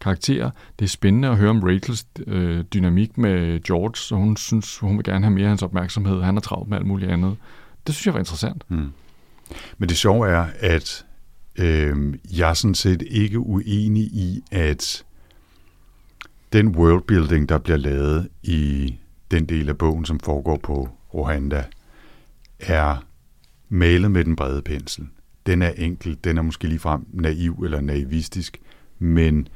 [0.00, 0.50] karakterer.
[0.78, 4.96] Det er spændende at høre om Rachels øh, dynamik med George, så hun synes, hun
[4.96, 6.22] vil gerne have mere af hans opmærksomhed.
[6.22, 7.36] Han er travlt med alt muligt andet.
[7.86, 8.64] Det synes jeg var interessant.
[8.68, 8.92] Mm.
[9.78, 11.04] Men det sjove er, at
[11.58, 15.04] øh, jeg er sådan set ikke uenig i, at
[16.52, 18.94] den worldbuilding, der bliver lavet i
[19.32, 21.64] den del af bogen, som foregår på Rwanda,
[22.60, 23.04] er
[23.68, 25.06] malet med den brede pensel.
[25.46, 28.60] Den er enkel, den er måske ligefrem naiv eller naivistisk,
[28.98, 29.48] men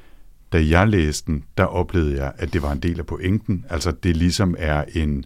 [0.53, 3.65] da jeg læste den, der oplevede jeg, at det var en del af pointen.
[3.71, 5.25] Altså det ligesom er en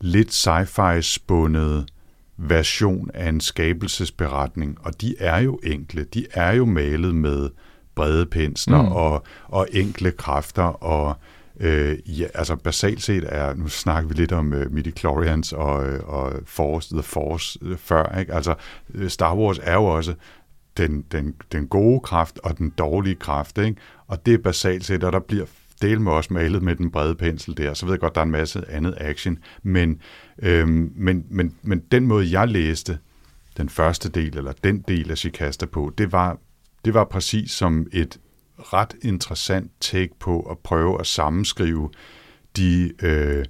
[0.00, 1.88] lidt sci-fi spundet
[2.36, 7.50] version af en skabelsesberetning, og de er jo enkle, de er jo malet med
[7.94, 8.92] brede pensler Mm.
[8.92, 11.16] og, og enkle kræfter, og
[11.60, 16.00] øh, ja, altså basalt set er, nu snakker vi lidt om øh, midichlorians og, øh,
[16.08, 18.34] og Force, The Force øh, før, ikke?
[18.34, 18.54] Altså
[18.94, 20.14] øh, Star Wars er jo også
[20.76, 23.80] den, den, den gode kraft og den dårlige kraft, ikke?
[24.06, 25.44] Og det er basalt set, og der bliver
[25.82, 27.74] del med også malet med den brede pensel der.
[27.74, 30.00] Så ved jeg godt, der er en masse andet action, men,
[30.38, 32.98] øhm, men, men, men den måde, jeg læste
[33.56, 36.38] den første del, eller den del af Shikasta på, det var,
[36.84, 38.18] det var præcis som et
[38.58, 41.90] ret interessant take på at prøve at sammenskrive
[42.56, 43.44] de øh,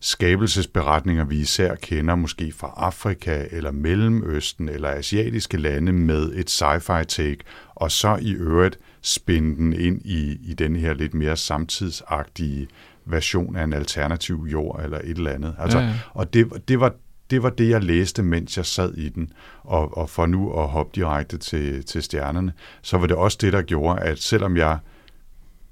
[0.00, 7.04] skabelsesberetninger, vi især kender, måske fra Afrika eller Mellemøsten eller asiatiske lande med et sci-fi
[7.04, 7.38] take,
[7.74, 12.68] og så i øvrigt spænde den ind i, i den her lidt mere samtidsagtige
[13.04, 15.54] version af en alternativ jord eller et eller andet.
[15.58, 15.94] Altså, Ja, ja.
[16.14, 16.94] Og det, det, var,
[17.30, 19.32] det var det, jeg læste, mens jeg sad i den.
[19.62, 22.52] Og, og for nu at hoppe direkte til, til stjernerne,
[22.82, 24.78] så var det også det, der gjorde, at selvom jeg,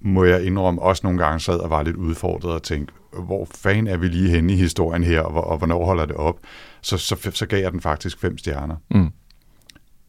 [0.01, 3.87] må jeg indrømme, også nogle gange sad og var lidt udfordret og tænkte, hvor fanden
[3.87, 6.39] er vi lige henne i historien her, og, og hvornår holder det op,
[6.81, 8.77] så, så, så gav jeg den faktisk fem stjerner.
[8.91, 9.11] Mm.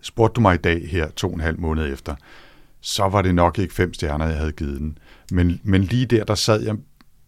[0.01, 2.15] Spurgte du mig i dag her, to og en halv måned efter,
[2.81, 4.97] så var det nok ikke fem stjerner, jeg havde givet den.
[5.31, 6.75] Men, men lige der, der sad jeg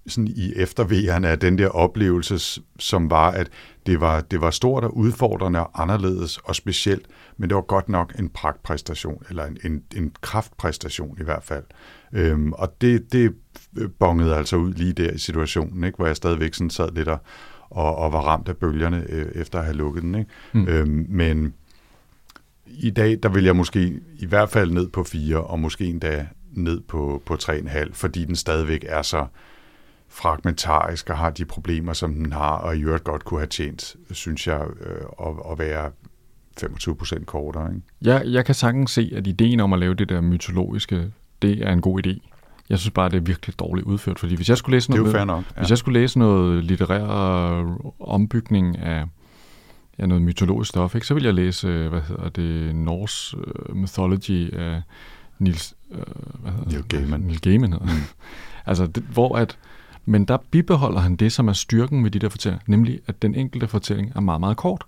[0.08, 3.50] sådan i eftervejerne af den der oplevelse, som var, at
[3.86, 7.90] det var, det var stort og udfordrende og anderledes og specielt, men det var godt
[7.90, 11.64] nok en pragtpræstation, eller en, en, en kraftpræstation i hvert fald.
[12.14, 13.36] Øhm, og det, det
[14.00, 15.96] bongede altså ud lige der i situationen, ikke?
[15.96, 17.18] hvor jeg stadigvæk sådan sad lidt og,
[17.70, 20.16] og, og var ramt af bølgerne øh, efter at have lukket den.
[20.16, 20.32] Ikke?
[20.54, 20.68] Mm.
[20.68, 21.54] Øhm, men
[22.68, 26.28] i dag, der vil jeg måske i hvert fald ned på 4, og måske endda
[26.52, 29.26] ned på, på 3,5, fordi den stadigvæk er så
[30.10, 33.96] fragmentarisk og har de problemer, som den har, og i øvrigt godt kunne have tjent,
[34.12, 35.92] synes jeg, øh, at, at være
[36.60, 37.70] 25 procent kortere.
[37.70, 37.82] Ikke?
[38.02, 41.72] Jeg, jeg kan sagtens se, at ideen om at lave det der mytologiske, det er
[41.74, 42.30] en god idé.
[42.70, 44.98] Jeg synes bare, det er virkelig dårligt udført, fordi hvis jeg skulle læse Det er
[44.98, 45.44] noget, med- fair nok.
[45.56, 45.62] Ja.
[45.62, 47.04] hvis jeg skulle læse noget litterær
[47.60, 47.66] øh,
[48.00, 49.06] ombygning af
[50.00, 53.76] ja, noget mytologisk stof, ikke, så ville jeg læse, øh, hvad hedder det, Norse uh,
[53.76, 54.82] Mythology af
[55.40, 55.98] Nils, øh,
[56.42, 56.90] hvad hedder Neil det?
[56.90, 57.20] Gaiman.
[57.20, 57.86] Neil Gaiman hedder.
[57.86, 58.02] Mm.
[58.70, 59.58] altså, det, hvor at,
[60.06, 63.36] men der bibeholder han det, som er styrken ved de der fortællinger, nemlig at den
[63.36, 64.84] enkelte fortælling er meget, meget kort.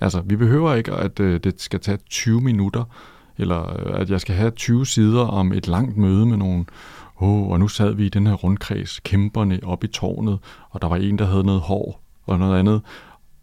[0.00, 2.84] Altså, vi behøver ikke, at øh, det skal tage 20 minutter,
[3.38, 6.64] eller øh, at jeg skal have 20 sider om et langt møde med nogle,
[7.20, 10.38] åh, og nu sad vi i den her rundkreds, kæmperne op i tårnet,
[10.70, 12.82] og der var en, der havde noget hår og noget andet,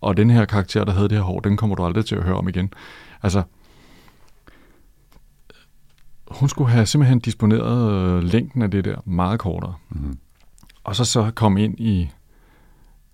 [0.01, 2.23] og den her karakter, der havde det her hår, den kommer du aldrig til at
[2.23, 2.73] høre om igen.
[3.23, 3.43] Altså,
[6.27, 9.73] hun skulle have simpelthen disponeret øh, længden af det der meget kortere.
[9.89, 10.17] Mhm.
[10.83, 12.09] Og så så komme ind i...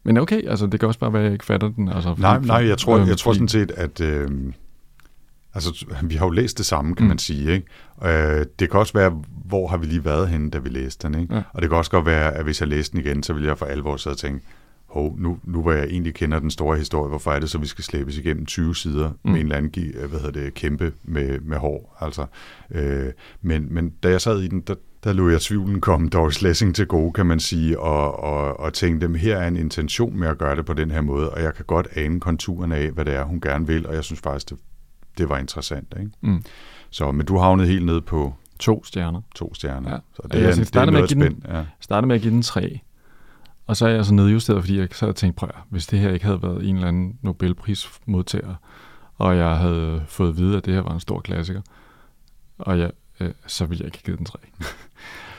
[0.03, 1.89] Men okay, altså det kan også bare være, at jeg ikke fatter den.
[1.89, 4.29] Altså, Nej, fordi- nej, jeg tror, øhm, jeg tror sådan set, at øh,
[5.53, 7.07] altså, vi har jo læst det samme, kan Mm.
[7.07, 7.51] man sige.
[7.51, 7.67] Ikke?
[8.39, 11.21] Øh, det kan også være, hvor har vi lige været henne, da vi læste den.
[11.21, 11.35] Ikke?
[11.35, 11.41] Ja.
[11.53, 13.57] Og det kan også godt være, at hvis jeg læste den igen, så ville jeg
[13.57, 14.45] for alvor sidde og tænke,
[14.87, 17.67] hov, nu, nu hvor jeg egentlig kender den store historie, hvorfor er det så, vi
[17.67, 19.31] skal slæbes igennem 20 sider mm.
[19.31, 21.97] Med en eller anden øh, hvad hedder det, kæmpe med, med hår.
[22.01, 22.25] Altså,
[22.71, 23.05] øh,
[23.41, 26.75] men, men da jeg sad i den, der, der lå jeg tvivlen komme Doris Lessing
[26.75, 30.27] til gode, kan man sige, og, og, og tænkte, dem her er en intention med
[30.27, 33.05] at gøre det på den her måde, og jeg kan godt ane konturerne af, hvad
[33.05, 34.57] det er, hun gerne vil, og jeg synes faktisk, det,
[35.17, 35.93] det var interessant.
[35.99, 36.11] Ikke?
[36.21, 36.43] Mm.
[36.89, 39.21] Så, men du havnede helt ned på To stjerner.
[39.35, 39.91] to stjerner.
[39.91, 39.97] Ja.
[40.13, 41.57] Så Og det jeg er, det er noget give den- spændt.
[41.57, 41.65] Ja.
[41.79, 42.79] Startede med at give den tre.
[43.67, 46.11] Og så er jeg så nedjusteret, fordi jeg så havde tænkt, prøv hvis det her
[46.11, 48.55] ikke havde været en eller anden Nobelprismodtager,
[49.17, 51.61] og jeg havde fået at vide, at det her var en stor klassiker,
[52.59, 54.39] og jeg, øh, så ville jeg ikke have givet den tre.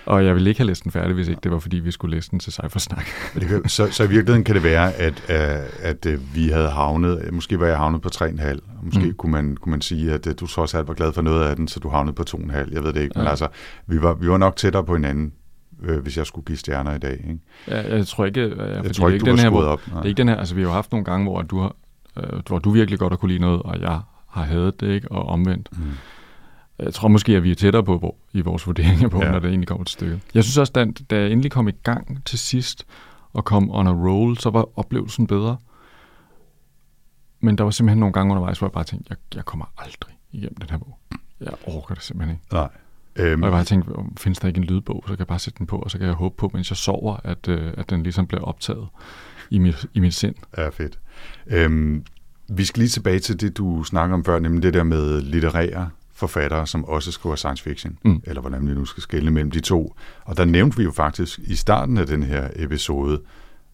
[0.06, 2.16] og jeg ville ikke have læst den færdig, hvis ikke det var, fordi vi skulle
[2.16, 3.04] læse den til sig for snak.
[3.34, 6.48] Men det kan, så, så i virkeligheden kan det være, at, at, at øh, vi
[6.48, 9.14] havde havnet, måske var jeg havnet på 3,5, og måske Mm.
[9.14, 11.56] kunne, man, kunne man sige, at øh, du trods alt var glad for noget af
[11.56, 13.30] den, så du havnede på 2,5, jeg ved det ikke, men Ja.
[13.30, 13.48] altså,
[13.86, 15.32] vi var, vi var nok tættere på hinanden,
[15.82, 17.12] øh, hvis jeg skulle give stjerner i dag.
[17.12, 17.38] Ikke?
[17.68, 18.50] Jeg, jeg tror ikke, jeg,
[18.84, 19.80] Jeg tror ikke, ikke du den her, hvor, op.
[19.84, 21.74] det er ikke den her, altså vi har jo haft nogle gange, hvor du har,
[22.16, 25.12] øh, hvor du virkelig godt har kunne lide noget, og jeg har hadet det, ikke?
[25.12, 25.68] og omvendt.
[25.72, 25.78] Mm.
[26.82, 29.26] Jeg tror måske, at vi er tættere på hvor, i vores vurderinger på, ja.
[29.26, 29.32] Ja.
[29.32, 30.20] når det egentlig kommer til stykket.
[30.34, 32.86] Jeg synes også, da, da jeg endelig kom i gang til sidst,
[33.32, 35.56] og kom on a roll, så var oplevelsen bedre.
[37.40, 40.14] Men der var simpelthen nogle gange undervejs, hvor jeg bare tænkte, jeg, jeg kommer aldrig
[40.32, 40.98] igennem den her bog.
[41.40, 42.54] Jeg orker det simpelthen ikke.
[42.54, 42.68] Nej.
[43.16, 45.58] Øhm, Og jeg bare tænkte, findes der ikke en lydbog, så kan jeg bare sætte
[45.58, 48.02] den på, og så kan jeg håbe på, mens jeg sover, at, øh, at den
[48.02, 48.88] ligesom bliver optaget
[49.50, 50.34] i mit, i mit sind.
[50.56, 50.98] Ja, fedt.
[51.46, 52.04] Øhm,
[52.48, 55.90] vi skal lige tilbage til det, du snakker om før, nemlig det der med litterære
[56.20, 58.22] forfattere, som også skriver science fiction, Mm.
[58.24, 59.94] eller hvordan vi nu skal skelne mellem de to.
[60.24, 63.20] Og der nævnte vi jo faktisk i starten af den her episode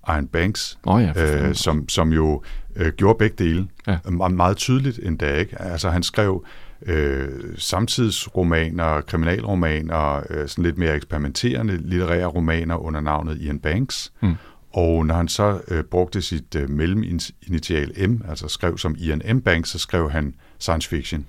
[0.08, 1.12] Iron Banks, oh ja,
[1.48, 2.42] øh, som, som jo
[2.76, 3.98] øh, gjorde begge dele Ja.
[4.28, 5.34] meget tydeligt endda.
[5.34, 5.62] Ikke?
[5.62, 6.44] Altså han skrev
[6.86, 7.28] øh,
[7.58, 14.12] samtidsromaner, kriminalromaner, øh, sådan lidt mere eksperimenterende litterære romaner under navnet Ian Banks.
[14.22, 14.34] Mm.
[14.72, 19.40] Og når han så øh, brugte sit øh, melleminitial M, altså skrev som Ian M.
[19.40, 21.28] Banks, så skrev han science fiction.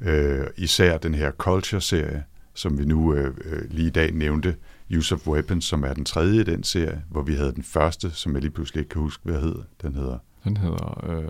[0.00, 2.24] Øh, især den her Culture-serie,
[2.54, 4.56] som vi nu øh, øh, lige i dag nævnte,
[4.96, 8.10] Use of Weapons, som er den tredje i den serie, hvor vi havde den første,
[8.10, 9.62] som jeg lige pludselig ikke kan huske, hvad hedder.
[9.82, 10.18] Den hedder...
[10.44, 11.04] Den hedder...
[11.08, 11.24] Øh...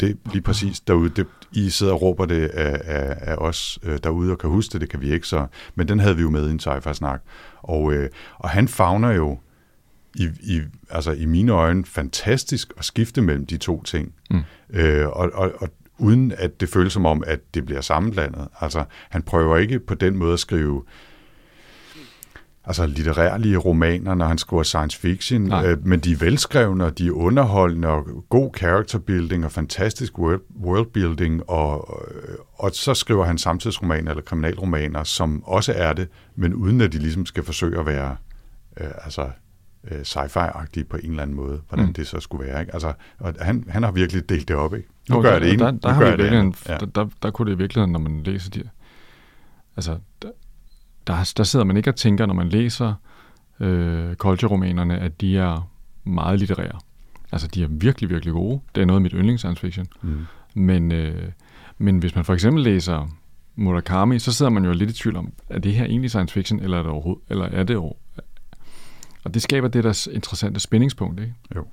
[0.00, 1.08] Det er lige præcis derude.
[1.08, 4.72] Det, I sidder og råber det af, af, af os øh, derude og kan huske
[4.72, 5.46] det, det kan vi ikke så.
[5.74, 7.22] Men den havde vi jo med i en sci-fi-snak.
[7.62, 9.38] Og, øh, og han fagner jo
[10.14, 14.14] i, i, altså i mine øjne fantastisk at skifte mellem de to ting.
[14.30, 14.40] Mm.
[14.70, 15.68] Øh, og, og, og
[16.02, 18.48] uden at det føles som om, at det bliver sammenblandet.
[18.60, 20.82] Altså, han prøver ikke på den måde at skrive
[22.64, 27.06] altså litterærlige romaner, når han skriver science fiction, øh, men de er velskrevne, og de
[27.06, 32.00] er underholdende, og god character building, og fantastisk world, world building, og,
[32.54, 36.98] og så skriver han samtidsromaner eller kriminalromaner, som også er det, men uden at de
[36.98, 38.16] ligesom skal forsøge at være
[38.80, 39.30] øh, altså
[39.90, 41.92] øh, sci-fi-agtige på en eller anden måde, hvordan mm.
[41.92, 42.60] det så skulle være.
[42.60, 42.72] Ikke?
[42.72, 44.74] Altså, og han, han har virkelig delt det op.
[44.74, 44.88] Ikke?
[45.08, 46.68] Nu jo, gør der, det ene, der, der, nu har vi det.
[46.68, 46.76] Ja.
[46.76, 48.62] Der, der, der kunne det i virkeligheden, når man læser de
[49.76, 50.30] altså, der,
[51.06, 52.94] der, der sidder man ikke og tænker, når man læser
[53.60, 55.70] øh, culture-romanerne, at de er
[56.04, 56.78] meget litterære.
[57.32, 58.60] Altså, de er virkelig, virkelig gode.
[58.74, 59.86] Det er noget af mit yndlings science fiction.
[60.02, 60.26] Mm.
[60.54, 61.28] Men, øh,
[61.78, 63.08] men hvis man for eksempel læser
[63.56, 66.60] Murakami, så sidder man jo lidt i tvivl om, er det her egentlig science fiction,
[66.60, 67.94] eller er det overhovedet, eller er det over,
[69.24, 71.34] og det skaber det der interessante spændingspunkt, ikke?
[71.54, 71.66] Jo.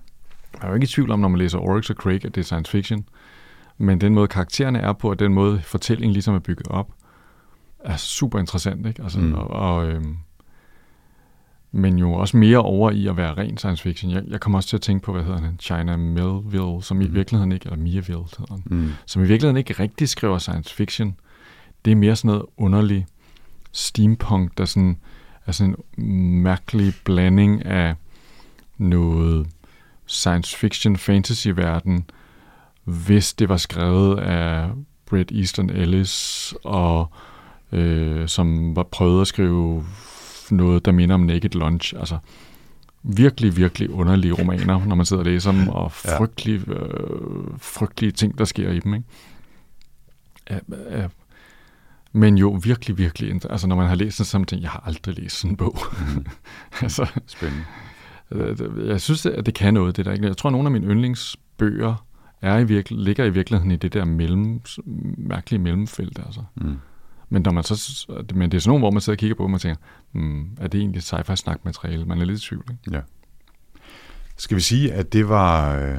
[0.53, 2.41] Jeg er jo ikke i tvivl om, når man læser Oryx og Craig, at det
[2.41, 3.05] er science fiction.
[3.77, 6.93] Men den måde karaktererne er på, og den måde fortællingen ligesom er bygget op,
[7.79, 9.03] er super interessant, ikke?
[9.03, 9.33] Altså, mm.
[9.33, 10.17] og, og, øhm,
[11.71, 14.11] men jo også mere over i at være ren science fiction.
[14.11, 15.59] Jeg, jeg kommer også til at tænke på, hvad hedder den?
[15.59, 17.03] China Melville, som mm.
[17.03, 18.91] i virkeligheden ikke, eller Miaville hedder den, mm.
[19.05, 21.15] som i virkeligheden ikke rigtig skriver science fiction.
[21.85, 23.05] Det er mere sådan noget underlig
[23.71, 24.97] steampunk, der sådan
[25.45, 27.95] er sådan en mærkelig blanding af
[28.77, 29.47] noget
[30.09, 32.09] science fiction fantasy-verden,
[32.83, 34.69] hvis det var skrevet af
[35.05, 37.11] Bret Easton Ellis, og
[37.71, 39.85] øh, som var prøvet at skrive
[40.51, 41.93] noget, der minder om Naked Lunch.
[41.99, 42.17] Altså
[43.03, 48.37] virkelig, virkelig underlige romaner, når man sidder og læser dem, og frygtelige, øh, frygtelige ting,
[48.37, 48.93] der sker i dem.
[48.93, 49.05] Ikke?
[50.49, 50.59] Ja,
[50.91, 51.07] ja.
[52.11, 55.35] Men jo, virkelig, virkelig, altså når man har læst sådan ting, jeg har aldrig læst
[55.35, 55.77] sådan en bog.
[56.15, 56.25] Mm.
[56.81, 57.65] altså, Spændende.
[58.31, 60.17] Øh, jeg synes, at det kan noget, det der.
[60.21, 62.05] Jeg tror, at nogle af mine yndlingsbøger
[62.41, 64.61] er i virke, ligger i virkeligheden i det der mellem,
[65.17, 66.19] mærkelige mellemfelt.
[66.25, 66.43] Altså.
[66.55, 66.77] Mm.
[67.29, 69.43] Men, når man så, men det er sådan nogle, hvor man sidder og kigger på,
[69.43, 72.05] og man tænker, hmm, er det egentlig sci-fi snakmateriale?
[72.05, 72.63] Man er lidt i tvivl.
[72.71, 72.97] Ikke?
[72.97, 73.01] Ja.
[74.37, 75.97] Skal vi sige, at det var øh,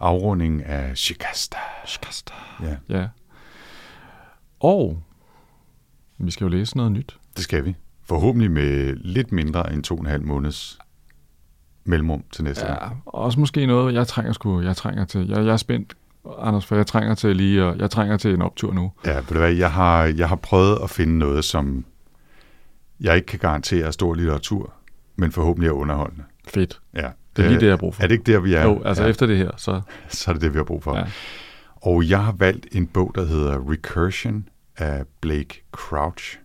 [0.00, 1.56] afrundingen af Shikasta?
[1.86, 2.34] Shikasta.
[2.62, 2.76] Ja.
[2.88, 3.08] ja.
[4.60, 5.02] Og
[6.18, 7.18] vi skal jo læse noget nyt.
[7.36, 7.74] Det skal vi.
[8.04, 10.78] Forhåbentlig med lidt mindre end to og en halv måneds
[11.88, 13.02] mellemrum til næste ja, gang.
[13.06, 15.28] også måske noget, jeg trænger, sgu, jeg trænger til.
[15.28, 15.94] Jeg, jeg er spændt,
[16.38, 18.92] Anders, for jeg trænger til lige, jeg trænger til en optur nu.
[19.06, 21.84] Ja, ved du hvad, jeg har, jeg har prøvet at finde noget, som
[23.00, 24.72] jeg ikke kan garantere er stor litteratur,
[25.16, 26.24] men forhåbentlig er underholdende.
[26.48, 26.80] Fedt.
[26.94, 27.08] Ja.
[27.36, 28.02] Det er lige det, jeg har brug for.
[28.02, 28.64] Er det ikke der, vi er?
[28.64, 29.08] Jo, altså ja.
[29.08, 29.80] efter det her, så...
[30.08, 30.96] Så er det det, vi har brug for.
[30.96, 31.04] Ja.
[31.76, 36.38] Og jeg har valgt en bog, der hedder Recursion af Blake Crouch.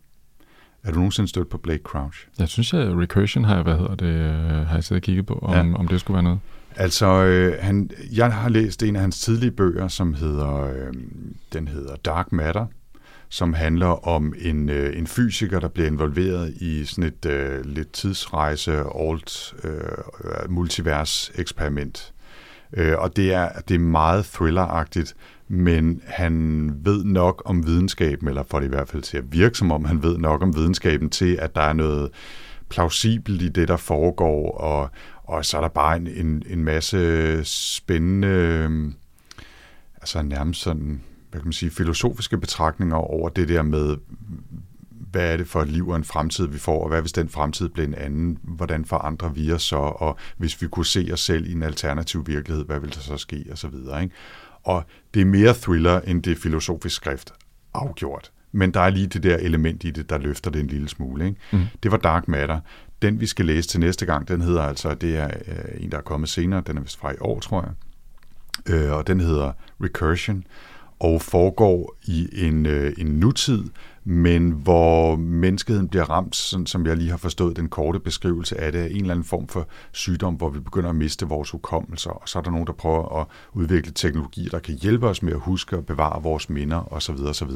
[0.83, 2.27] Er du nogensinde stødt på Blake Crouch?
[2.39, 5.25] Jeg synes, at Recursion har jeg, hvad hedder det, øh, har jeg siddet og kigget
[5.25, 5.77] på, om, ja.
[5.77, 6.39] om det skulle være noget.
[6.75, 10.93] Altså, øh, han, jeg har læst en af hans tidlige bøger, som hedder, øh,
[11.53, 12.65] den hedder Dark Matter,
[13.29, 17.91] som handler om en, øh, en fysiker, der bliver involveret i sådan et øh, lidt
[17.91, 22.13] tidsrejse, alt øh, multivers eksperiment.
[22.73, 25.15] Øh, og det er, det er meget thrilleragtigt,
[25.53, 29.57] men han ved nok om videnskaben, eller får det i hvert fald til at virke
[29.57, 32.11] som om, han ved nok om videnskaben til, at der er noget
[32.69, 34.89] plausibelt i det, der foregår, og,
[35.23, 38.93] og så er der bare en, en, en masse spændende, øhm,
[39.95, 41.01] altså nærmest sådan,
[41.31, 43.97] hvad kan man sige, filosofiske betragtninger over det der med,
[44.89, 47.29] hvad er det for et liv og en fremtid, vi får, og hvad hvis den
[47.29, 48.37] fremtid bliver en anden?
[48.43, 49.75] Hvordan forandrer vi os så?
[49.75, 53.17] Og hvis vi kunne se os selv i en alternativ virkelighed, hvad vil der så
[53.17, 53.45] ske?
[53.51, 54.15] Og så videre, ikke?
[54.63, 54.83] Og
[55.13, 57.33] det er mere thriller, end det er filosofisk skrift.
[57.73, 58.31] Afgjort.
[58.51, 61.25] Men der er lige det der element i det, der løfter det en lille smule.
[61.25, 61.39] Ikke?
[61.51, 61.63] Mm.
[61.83, 62.59] Det var Dark Matter.
[63.01, 65.97] Den, vi skal læse til næste gang, den hedder altså, det er øh, en, der
[65.97, 67.73] er kommet senere, den er vist fra i år, tror jeg.
[68.73, 69.51] Øh, og den hedder
[69.83, 70.43] Recursion.
[70.99, 73.63] og foregår i en, øh, en nutid,
[74.05, 78.71] men hvor menneskeheden bliver ramt, sådan som jeg lige har forstået den korte beskrivelse af
[78.71, 82.11] det, af en eller anden form for sygdom, hvor vi begynder at miste vores hukommelser,
[82.11, 85.33] og så er der nogen, der prøver at udvikle teknologi, der kan hjælpe os med
[85.33, 87.15] at huske og bevare vores minder osv.
[87.15, 87.51] osv.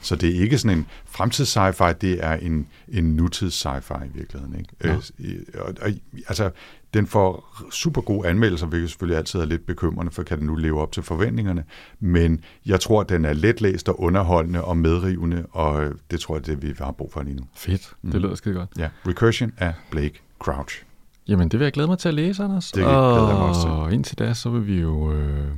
[0.00, 4.10] Så det er ikke sådan en fremtids sci-fi, det er en, en nutids sci-fi i
[4.14, 4.56] virkeligheden.
[4.58, 4.70] Ikke?
[4.84, 4.96] Ja.
[5.18, 5.90] Øh, og, og,
[6.28, 6.50] altså,
[6.94, 10.54] den får super gode anmeldelser, hvilket selvfølgelig altid er lidt bekymrende, for kan den nu
[10.54, 11.64] leve op til forventningerne.
[12.00, 16.36] Men jeg tror, at den er letlæst og underholdende og medrivende, og øh, det tror
[16.36, 17.42] jeg, det vi har brug for lige nu.
[17.56, 17.92] Fedt.
[18.02, 18.10] Mm.
[18.10, 18.68] Det lyder skide godt.
[18.78, 20.84] Ja, Recursion af Blake Crouch.
[21.28, 22.72] Jamen, det vil jeg glæde mig til at læse, Anders.
[22.72, 23.70] Det glæder jeg mig også til.
[23.70, 25.12] Og indtil da, så vil vi jo...
[25.12, 25.48] Øh...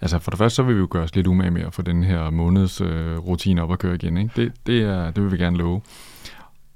[0.00, 1.82] Altså, for det første, så vil vi jo gøre os lidt umage med at få
[1.82, 4.16] den her måneds øh, rutine op at køre igen.
[4.16, 4.30] Ikke?
[4.36, 5.80] Det, det, er, det vil vi gerne love.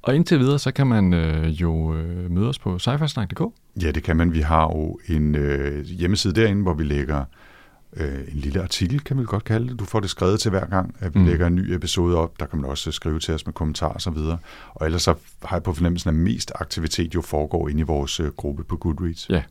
[0.08, 2.90] Og indtil videre, så kan man øh, jo øh, møde os på sci
[3.82, 4.32] Ja, det kan man.
[4.32, 7.24] Vi har jo en øh, hjemmeside derinde, hvor vi lægger
[7.96, 9.78] øh, en lille artikel, kan vi godt kalde det.
[9.78, 11.24] Du får det skrevet til hver gang, at vi Mm.
[11.24, 11.30] mm.
[11.30, 12.40] lægger en ny episode op.
[12.40, 14.38] Der kan man også skrive til os med kommentarer og så videre.
[14.74, 18.20] Og ellers så har jeg på fornemmelsen, at mest aktivitet jo foregår inde i vores
[18.20, 19.30] øh, gruppe på Goodreads.
[19.30, 19.42] Ja.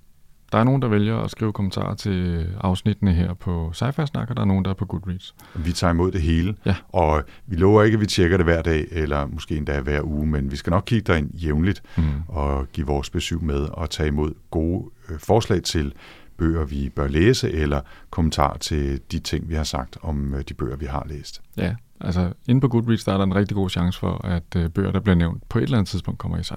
[0.52, 4.42] Der er nogen, der vælger at skrive kommentarer til afsnittene her på sci og der
[4.42, 5.36] er nogen, der er på Goodreads.
[5.56, 6.76] Vi tager imod det hele, Ja.
[6.90, 10.28] og vi lover ikke, at vi tjekker det hver dag, eller måske endda hver uge,
[10.28, 12.04] men vi skal nok kigge derind jævnligt Mm.
[12.28, 15.94] og give vores besøg med og tage imod gode øh, forslag til
[16.38, 20.54] bøger, vi bør læse, eller kommentarer til de ting, vi har sagt om øh, de
[20.54, 21.42] bøger, vi har læst.
[21.58, 24.70] Ja, altså inde på Goodreads, der er der en rigtig god chance for, at øh,
[24.70, 26.54] bøger, der bliver nævnt, på et eller andet tidspunkt kommer i sci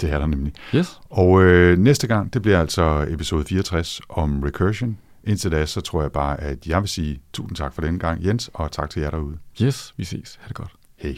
[0.00, 0.52] Det er der nemlig.
[0.74, 1.00] Yes.
[1.10, 4.98] Og øh, næste gang, det bliver altså episode 64 om recursion.
[5.24, 8.26] Indtil da, så tror jeg bare, at jeg vil sige tusind tak for denne gang,
[8.26, 9.38] Jens, og tak til jer derude.
[9.62, 10.38] Yes, vi ses.
[10.40, 10.72] Ha' det godt.
[10.96, 11.14] Hej.